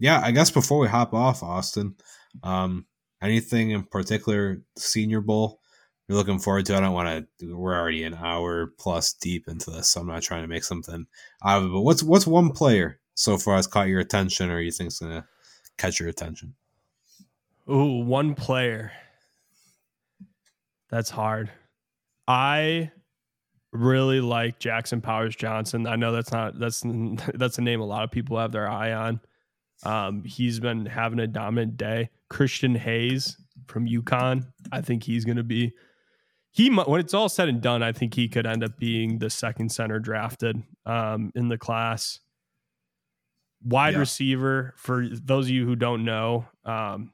[0.00, 1.94] yeah, I guess before we hop off, Austin,
[2.42, 2.86] um,
[3.22, 5.60] anything in particular, Senior Bowl,
[6.08, 6.76] you're looking forward to?
[6.76, 10.22] I don't want to, we're already an hour plus deep into this, so I'm not
[10.22, 11.06] trying to make something
[11.44, 11.72] out of it.
[11.72, 15.12] But what's, what's one player so far has caught your attention or you think's going
[15.12, 15.24] to
[15.78, 16.54] catch your attention?
[17.70, 18.90] Ooh, one player.
[20.90, 21.50] That's hard.
[22.30, 22.92] I
[23.72, 25.86] really like Jackson Powers Johnson.
[25.86, 26.82] I know that's not that's
[27.34, 29.20] that's a name a lot of people have their eye on.
[29.84, 32.10] Um, he's been having a dominant day.
[32.28, 34.44] Christian Haynes from UConn.
[34.70, 35.72] I think he's going to be
[36.52, 37.82] he when it's all said and done.
[37.82, 42.20] I think he could end up being the second center drafted um, in the class.
[43.62, 44.00] Wide Yeah.
[44.00, 46.46] receiver for those of you who don't know.
[46.64, 47.12] Um,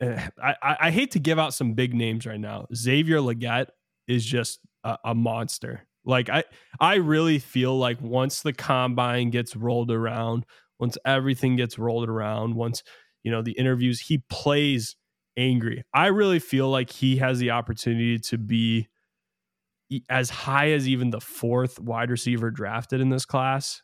[0.00, 2.66] eh, I, I I hate to give out some big names right now.
[2.74, 3.68] Xavier Legette
[4.10, 5.86] is just a, a monster.
[6.04, 6.44] Like I
[6.80, 10.44] I really feel like once the combine gets rolled around,
[10.78, 12.82] once everything gets rolled around, once
[13.22, 14.96] you know the interviews, he plays
[15.36, 15.84] angry.
[15.94, 18.88] I really feel like he has the opportunity to be
[20.08, 23.82] as high as even the fourth wide receiver drafted in this class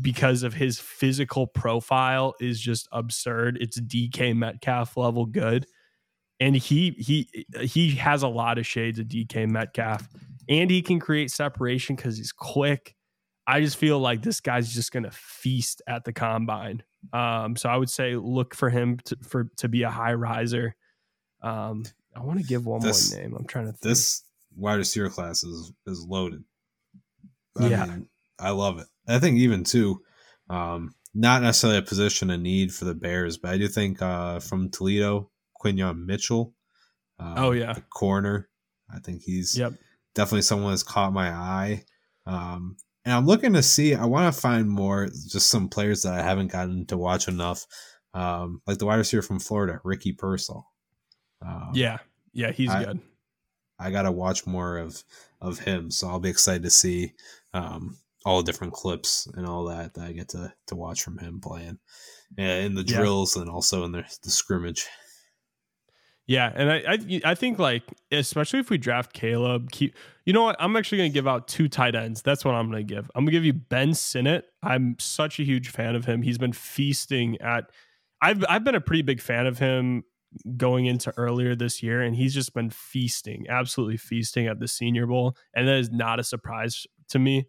[0.00, 3.58] because of his physical profile is just absurd.
[3.60, 5.66] It's DK Metcalf level good.
[6.40, 7.28] And he he
[7.60, 10.08] he has a lot of shades of DK Metcalf.
[10.48, 12.94] And he can create separation because he's quick.
[13.46, 16.82] I just feel like this guy's just gonna feast at the combine.
[17.12, 20.74] Um, so I would say look for him to, for to be a high riser.
[21.42, 21.84] Um,
[22.14, 23.34] I want to give one This- more name.
[23.38, 23.82] I'm trying to think.
[23.82, 24.22] This
[24.56, 26.42] wide receiver class is, is loaded.
[27.60, 27.86] Yeah.
[27.86, 28.08] mean,
[28.38, 28.86] I love it.
[29.06, 30.02] I think even too,
[30.50, 34.40] um, not necessarily a position of need for the Bears, but I do think uh,
[34.40, 35.30] from Toledo,
[35.62, 36.54] Quinyon Mitchell.
[37.18, 37.72] Uh, Oh, yeah.
[37.72, 38.48] the corner.
[38.92, 39.74] I think he's Yep.
[40.14, 41.84] definitely someone that's caught my eye.
[42.26, 43.94] Um, and I'm looking to see.
[43.94, 47.66] I want to find more, just some players that I haven't gotten to watch enough,
[48.14, 50.70] um, like the wide receiver from Florida, Ricky Pearsall.
[51.42, 51.98] Um, Yeah.
[52.32, 53.00] Yeah, he's I- good.
[53.80, 55.04] I gotta watch more of
[55.40, 57.14] of him, so I'll be excited to see
[57.54, 61.18] um, all the different clips and all that that I get to to watch from
[61.18, 61.78] him playing,
[62.36, 62.96] yeah, in the Yeah.
[62.98, 64.86] drills and also in the the scrimmage.
[66.28, 69.94] Yeah, and I, I I think like especially if we draft Caleb, keep
[70.26, 70.56] you know what?
[70.60, 72.20] I'm actually gonna give out two tight ends.
[72.20, 73.10] That's what I'm gonna give.
[73.14, 74.44] I'm gonna give you Ben Sinnott.
[74.62, 76.20] I'm such a huge fan of him.
[76.20, 77.70] He's been feasting at
[78.20, 80.04] I've I've been a pretty big fan of him
[80.58, 85.06] going into earlier this year, and he's just been feasting, absolutely feasting at the Senior
[85.06, 87.48] Bowl, and that is not a surprise to me.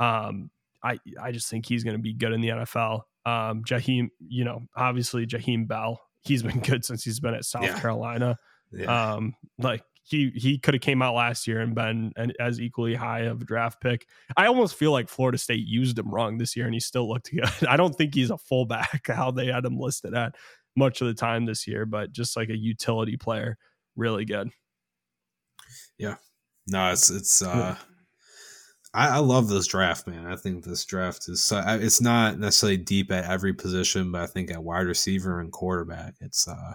[0.00, 0.50] Um,
[0.82, 3.02] I I just think he's to be good in the NFL.
[3.26, 7.64] Um, Jaheim, you know, obviously Jaheim Bell, he's been good since he's been at South
[7.64, 7.78] Yeah.
[7.80, 8.36] Carolina.
[8.72, 9.12] Yeah.
[9.14, 12.94] Um, like he he could have came out last year and been an, as equally
[12.94, 14.06] high of a draft pick.
[14.36, 17.30] I almost feel like Florida State used him wrong this year, and he still looked
[17.34, 17.66] good.
[17.68, 20.34] I don't think he's a fullback how they had him listed at
[20.76, 23.58] much of the time this year, but just like a utility player,
[23.96, 24.50] really good.
[25.98, 26.14] Yeah,
[26.66, 27.42] no, it's it's.
[27.42, 27.76] uh
[28.94, 30.26] I, I love this draft, man.
[30.26, 34.50] I think this draft is it's not necessarily deep at every position, but I think
[34.50, 36.74] at wide receiver and quarterback, it's uh,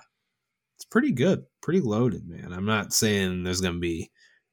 [0.77, 2.53] it's pretty good, pretty loaded, man.
[2.53, 4.11] I'm not saying there's going to be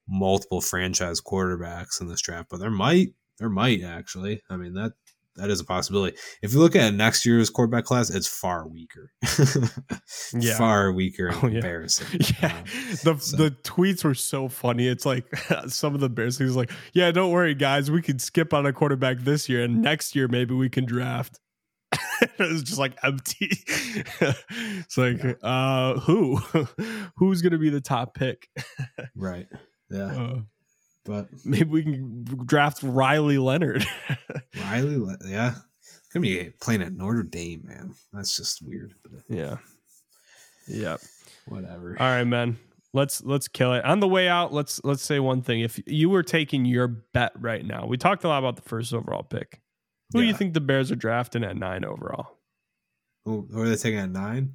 [0.09, 3.09] multiple franchise quarterbacks in this draft, but there might,
[3.39, 4.43] there might actually.
[4.51, 4.93] I mean that
[5.37, 6.17] that is a possibility.
[6.43, 9.13] If you look at next year's quarterback class, it's far weaker.
[10.35, 10.57] Yeah.
[10.59, 11.61] far weaker in Oh, yeah.
[11.61, 12.07] comparison.
[12.43, 12.65] Yeah, Um,
[13.05, 14.87] the so- the tweets were so funny.
[14.89, 15.25] It's like
[15.69, 18.73] some of the Bears things like, yeah, don't worry, guys, we can skip on a
[18.73, 21.39] quarterback this year, and next year maybe we can draft.
[22.21, 23.51] it was just like empty.
[24.21, 26.37] it's like, uh, who,
[27.17, 28.49] who's gonna be the top pick?
[29.17, 29.47] right.
[29.91, 30.05] Yeah.
[30.05, 30.37] Uh,
[31.05, 33.87] But maybe we can draft Riley Leonard.
[34.65, 35.55] Riley, Le- yeah,
[36.13, 37.95] gonna be playing at Notre Dame, man.
[38.13, 38.95] That's just weird.
[39.29, 39.57] Yeah,
[40.67, 40.97] yeah.
[41.47, 41.97] whatever.
[41.99, 42.59] All right, man.
[42.93, 43.85] Let's let's kill it.
[43.85, 45.61] On the way out, let's let's say one thing.
[45.61, 48.93] If you were taking your bet right now, we talked a lot about the first
[48.93, 49.61] overall pick.
[50.13, 52.39] Who do you think the Bears are drafting at nine overall?
[53.25, 54.55] Who, who are they taking at nine?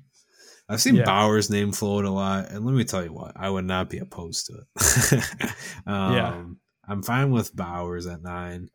[0.67, 1.05] I've seen Yeah.
[1.05, 3.99] Bowers' name float a lot, and let me tell you what, I would not be
[3.99, 5.23] opposed to it.
[5.85, 6.45] um, Yeah.
[6.87, 8.69] I'm fine with Bowers at nine.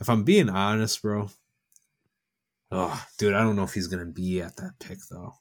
[0.00, 1.28] If I'm being honest, bro,
[2.70, 5.34] oh, dude, I don't know if he's gonna be at that pick though.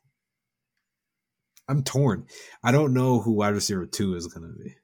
[1.68, 2.26] I'm torn.
[2.64, 4.76] I don't know who wide receiver two is gonna be.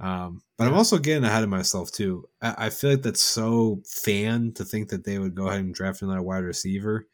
[0.00, 2.28] Um, but I'm also getting ahead of myself too.
[2.40, 5.74] I, I feel like that's so fan to think that they would go ahead and
[5.74, 7.06] draft another wide receiver,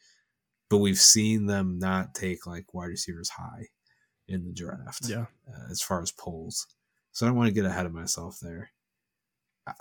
[0.74, 3.68] but we've seen them not take like wide receivers high
[4.28, 5.26] in the draft Yeah.
[5.48, 6.66] uh, as far as Poles.
[7.12, 8.70] So I don't want to get ahead of myself there.
[9.66, 9.72] I-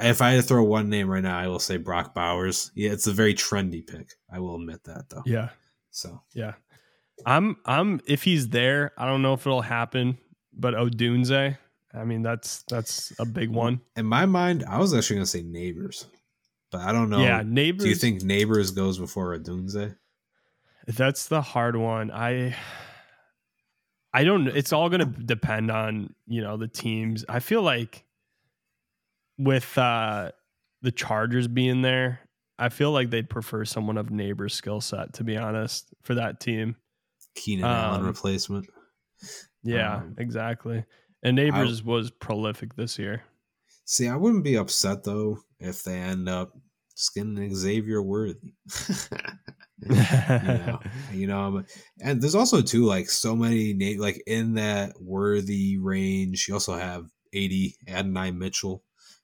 [0.00, 2.72] If I had to throw one name right now, I will say Brock Bowers.
[2.74, 4.10] Yeah, it's a very trendy pick.
[4.32, 5.22] I will admit that though.
[5.24, 5.50] Yeah.
[5.90, 6.54] So Yeah.
[7.24, 10.18] I'm I'm if he's there, I don't know if it'll happen,
[10.52, 11.56] but Odunze,
[11.94, 13.80] I mean that's that's a big one.
[13.94, 16.06] in my mind, I was actually gonna say Nabers,
[16.72, 17.20] but I don't know.
[17.22, 19.96] Yeah, Nabers Do you think Nabers goes before Odunze?
[20.86, 22.10] That's the hard one.
[22.10, 22.54] I
[24.12, 27.24] I don't it's all going to depend on, you know, the teams.
[27.28, 28.04] I feel like
[29.38, 30.30] with uh
[30.82, 32.20] the Chargers being there,
[32.58, 36.40] I feel like they'd prefer someone of Nabers skill set to be honest for that
[36.40, 36.76] team.
[37.34, 38.66] Keenan Allen Um, replacement.
[39.62, 40.84] Yeah, Um, exactly.
[41.22, 43.22] And Nabers was prolific this year.
[43.86, 46.52] See, I wouldn't be upset though if they end up
[47.14, 48.52] getting Xavier Worthy.
[49.90, 50.80] you know,
[51.12, 51.62] you know,
[52.00, 56.46] and there's also too like so many like in that worthy range.
[56.48, 58.82] You also have 80 Adonai Mitchell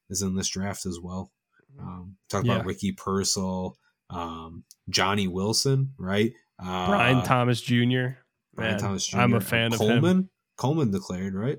[0.08, 1.30] is in this draft as well.
[1.78, 2.54] Um, talk Yeah.
[2.54, 3.76] about Ricky Pearsall,
[4.10, 6.32] um, Johnny Wilson, right?
[6.58, 8.18] Uh, Brian Thomas Jr.
[8.54, 9.18] Brian Thomas Jr.
[9.18, 9.88] I'm a uh, fan of him.
[9.88, 10.30] Coleman.
[10.56, 11.58] Coleman declared, right?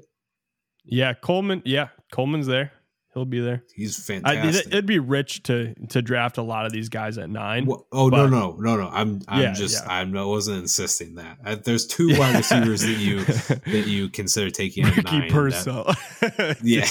[0.84, 1.62] Yeah, Coleman.
[1.66, 2.72] Yeah, Coleman's there.
[3.14, 3.64] He'll be there.
[3.76, 4.68] He's I, fantastic.
[4.68, 7.66] it'd be rich to to draft a lot of these guys at nine.
[7.66, 8.88] Wha- oh no no no no!
[8.88, 9.92] I'm I'm Yeah, just yeah.
[9.94, 11.38] I'm I wasn't insisting that.
[11.46, 15.30] Uh, there's two wide receivers that you that you consider taking at Ricky nine.
[15.30, 16.86] that- Yeah.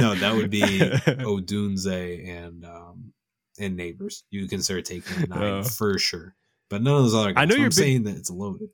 [0.00, 3.12] No, that would be Odunze and um
[3.58, 4.22] and Nabers.
[4.30, 5.62] You consider taking at nine Uh.
[5.64, 6.34] for sure.
[6.68, 7.42] But none of those other guys.
[7.42, 8.68] I know So you're I'm big- saying that it's loaded.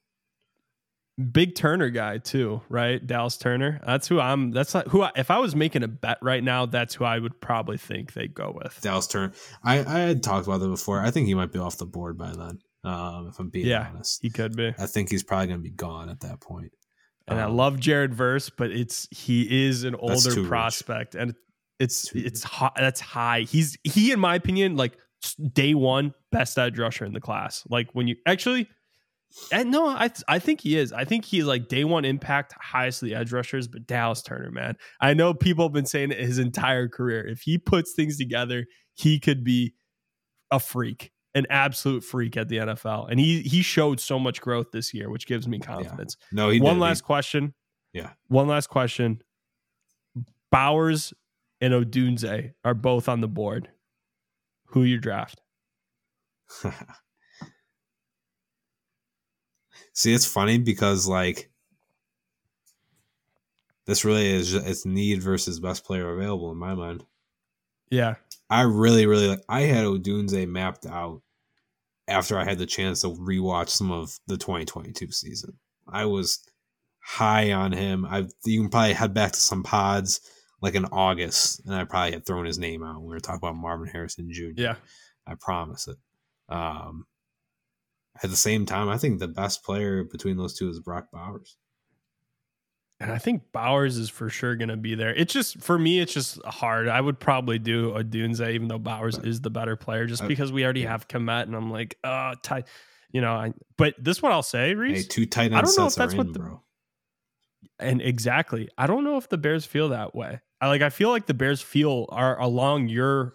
[1.32, 3.04] Big Turner guy too, right?
[3.04, 3.80] Dallas Turner.
[3.86, 4.50] That's who I'm.
[4.50, 5.02] That's not who.
[5.02, 8.12] I, if I was making a bet right now, that's who I would probably think
[8.12, 8.78] they'd go with.
[8.82, 9.32] Dallas Turner.
[9.64, 11.00] I I had talked about that before.
[11.00, 12.58] I think he might be off the board by then.
[12.84, 13.88] Um, if I'm being Yeah.
[13.92, 14.74] honest, He could be.
[14.78, 16.72] I think he's probably gonna be gone at that point.
[17.26, 20.46] And I Um, love Jared Verse, but it's he is an older rich.
[20.46, 21.34] prospect, and
[21.80, 23.40] it's Too it's high, that's high.
[23.40, 24.98] He's he, in my opinion, like
[25.54, 27.64] day one best edge rusher in the class.
[27.70, 28.68] Like when you actually,
[29.52, 30.92] and no, I I think he is.
[30.92, 33.68] I think he's like day one impact, highest of the edge rushers.
[33.68, 37.26] But Dallas Turner, man, I know people have been saying it his entire career.
[37.26, 39.74] If he puts things together, he could be
[40.50, 41.12] a freak.
[41.34, 45.10] an absolute freak at the NFL, and he he showed so much growth this year,
[45.10, 46.16] which gives me confidence.
[46.32, 46.80] No, he One did.
[46.80, 47.52] last He- question.
[47.92, 48.10] Yeah.
[48.28, 49.20] One last question.
[50.50, 51.12] Bowers
[51.60, 53.68] and Odunze are both on the board.
[54.70, 55.40] Who you draft?
[59.92, 61.50] See, it's funny because like
[63.86, 67.04] this really is ju- it's need versus best player available in my mind.
[67.90, 68.16] Yeah.
[68.50, 69.42] I really, really like.
[69.48, 71.22] I had Odunze mapped out
[72.08, 75.58] after I had the chance to rewatch some of the 2022 season.
[75.88, 76.44] I was
[77.00, 78.04] high on him.
[78.04, 80.20] I you can probably head back to some pods
[80.60, 83.38] like in August, and I probably had thrown his name out when we were talking
[83.38, 84.50] about Marvin Harrison Jr.
[84.56, 84.76] Yeah.
[85.26, 85.96] I promise it.
[86.48, 87.06] Um,
[88.22, 91.56] at the same time, I think the best player between those two is Brock Bowers.
[92.98, 95.14] And I think Bowers is for sure going to be there.
[95.14, 96.88] It's just for me, it's just hard.
[96.88, 100.50] I would probably do Odunze, even though Bowers is the better player, just Uh, because
[100.50, 102.64] we already have Kmet, and I'm like, uh, ty
[103.12, 103.32] you know.
[103.34, 105.94] I but this what I'll say, Hey, Reese, two tight I end don't know if
[105.94, 106.62] that's what in, the- bro.
[107.78, 110.40] and exactly, I don't know if the Bears feel that way.
[110.62, 113.34] I like, I feel like the Bears feel are along your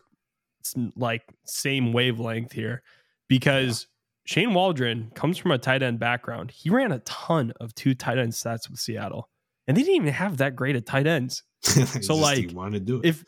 [0.95, 2.81] like same wavelength here,
[3.27, 3.85] because
[4.25, 6.51] Shane Waldron comes from a tight end background.
[6.51, 9.29] He ran a ton of two tight end sets with Seattle,
[9.67, 11.43] and they didn't even have that great of tight ends.
[11.61, 13.05] so like, he wanted to do it.
[13.05, 13.23] if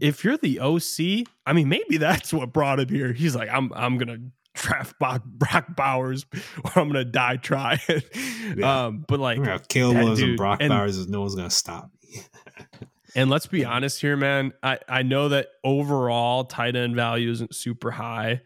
[0.00, 3.12] if you're the OC, I mean, maybe that's what brought him here.
[3.12, 4.18] He's like, I'm I'm gonna
[4.54, 6.26] draft Brock, Brock Bowers,
[6.64, 7.80] or I'm gonna die trying.
[8.56, 8.84] Yeah.
[8.86, 11.34] Um, but like, I'm gonna Caleb that Williams and Brock and- Bowers, and no one's
[11.34, 12.20] gonna stop me.
[13.16, 14.52] and let's be honest here, man.
[14.62, 18.42] I I know that overall tight end value isn't super high,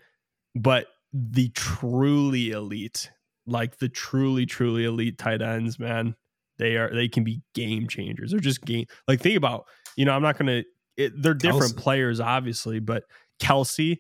[0.54, 3.10] but the truly elite,
[3.46, 6.14] like the truly truly elite tight ends, man,
[6.58, 8.30] they are they can be game changers.
[8.30, 8.86] They're just game.
[9.06, 9.64] Like think about,
[9.96, 10.64] you know, I'm not gonna.
[10.96, 11.76] It, they're different Kelce.
[11.76, 13.04] players, obviously, but
[13.40, 13.98] Kelce,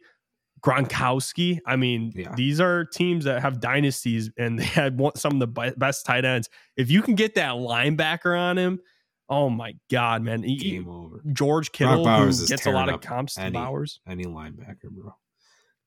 [0.62, 1.58] Gronkowski.
[1.66, 2.34] I mean, Yeah.
[2.34, 6.24] these are teams that have dynasties, and they had one, some of the best tight
[6.24, 6.48] ends.
[6.76, 8.80] If you can get that linebacker on him,
[9.28, 10.42] oh my god, man!
[10.42, 11.22] He- he- Game over.
[11.32, 15.12] George Kittle, who gets a lot of comps to Bowers, Any linebacker, bro.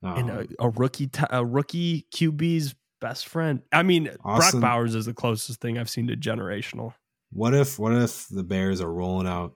[0.04, 3.62] And a, Um, a rookie, t- a rookie QB's best friend.
[3.72, 6.94] I mean, Austin- Brock Bowers is the closest thing I've seen to generational.
[7.32, 9.56] what if what if the Bears are rolling out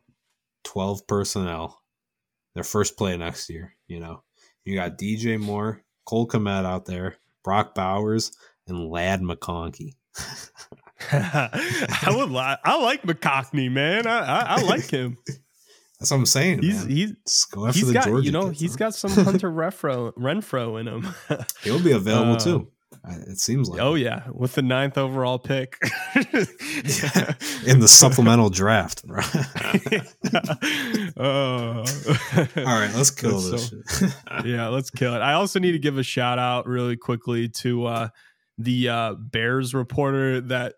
[0.63, 1.81] twelve personnel,
[2.53, 3.76] their first play next year?
[3.88, 4.23] You know,
[4.65, 8.31] you got DJ Moore, Cole Kmet out there, Brock Bowers,
[8.67, 9.93] and Ladd McConkey.
[11.11, 14.07] I would, li- I like McConkey, man.
[14.07, 15.17] I, I, I like him.
[15.99, 16.61] That's what I'm saying.
[16.61, 16.89] He's man.
[16.95, 18.77] he's Just go after he's the got Georgia you know kids, he's huh?
[18.77, 21.07] got some Hunter Renfrow Renfrow in him.
[21.63, 22.72] He'll be available Uh, too.
[23.07, 23.81] It seems like.
[23.81, 25.77] oh yeah, with the ninth overall pick.
[26.15, 27.34] Yeah,
[27.65, 29.22] in the supplemental draft, bro.
[31.17, 31.84] oh.
[32.57, 34.45] All right, let's kill That's this shit.
[34.45, 35.19] yeah, let's kill it.
[35.19, 38.07] I also need to give a shout out really quickly to uh,
[38.57, 40.76] the uh, Bears reporter that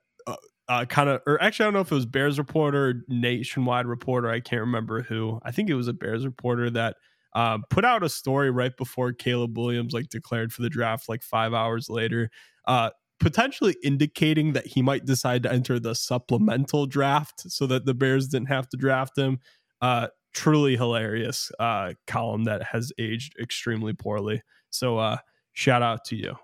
[0.69, 3.85] uh, kind of, or actually, I don't know if it was Bears reporter, or nationwide
[3.85, 4.29] reporter.
[4.29, 5.39] I can't remember who.
[5.43, 6.97] I think it was a Bears reporter that
[7.33, 11.23] uh, put out a story right before Caleb Williams like declared for the draft, like
[11.23, 12.29] five hours later,
[12.67, 12.89] uh,
[13.19, 18.27] potentially indicating that he might decide to enter the supplemental draft so that the Bears
[18.27, 19.39] didn't have to draft him.
[19.81, 24.41] Uh, truly hilarious uh, column that has aged extremely poorly.
[24.69, 25.17] So uh,
[25.53, 26.35] shout out to you.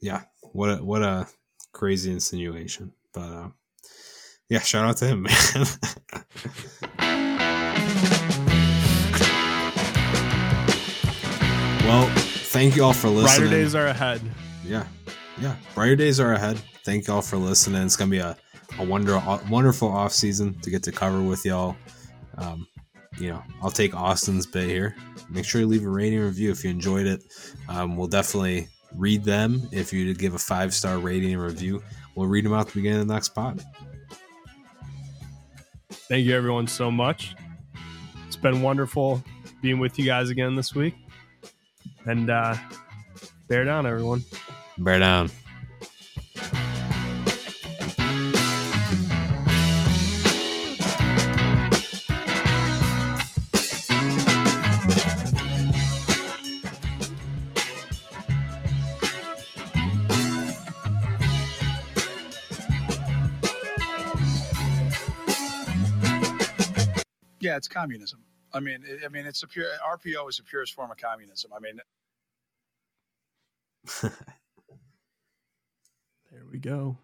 [0.00, 0.22] yeah,
[0.52, 1.26] what a what a
[1.76, 2.90] crazy insinuation.
[3.12, 3.48] But uh,
[4.48, 5.66] yeah, shout out to him, man.
[11.86, 12.08] well,
[12.48, 13.48] thank you all for listening.
[13.48, 14.22] Brighter days are ahead.
[14.64, 14.86] yeah,
[15.38, 16.58] yeah, brighter days are ahead.
[16.84, 17.82] Thank you all for listening.
[17.82, 18.36] It's gonna be a
[18.78, 19.20] a wonder
[19.50, 21.76] wonderful off season to get to cover with y'all.
[22.38, 22.66] Um,
[23.18, 24.96] you know, I'll take Austin's bit here.
[25.28, 27.22] Make sure you leave a rating review if you enjoyed it.
[27.68, 31.82] Um, we'll definitely read them if you give a five star rating and review.
[32.14, 33.64] We'll read them out at the beginning of the next pod.
[35.90, 37.34] Thank you, everyone, so much.
[38.26, 39.22] It's been wonderful
[39.60, 40.94] being with you guys again this week.
[42.04, 42.54] And uh,
[43.48, 44.24] bear down, everyone.
[44.78, 45.30] Bear down.
[67.56, 68.20] Yeah, it's communism.
[68.52, 71.52] I mean, it, I mean, it's a pure RPO is the purest form of communism.
[71.56, 71.80] I mean,
[76.30, 76.98] There we go.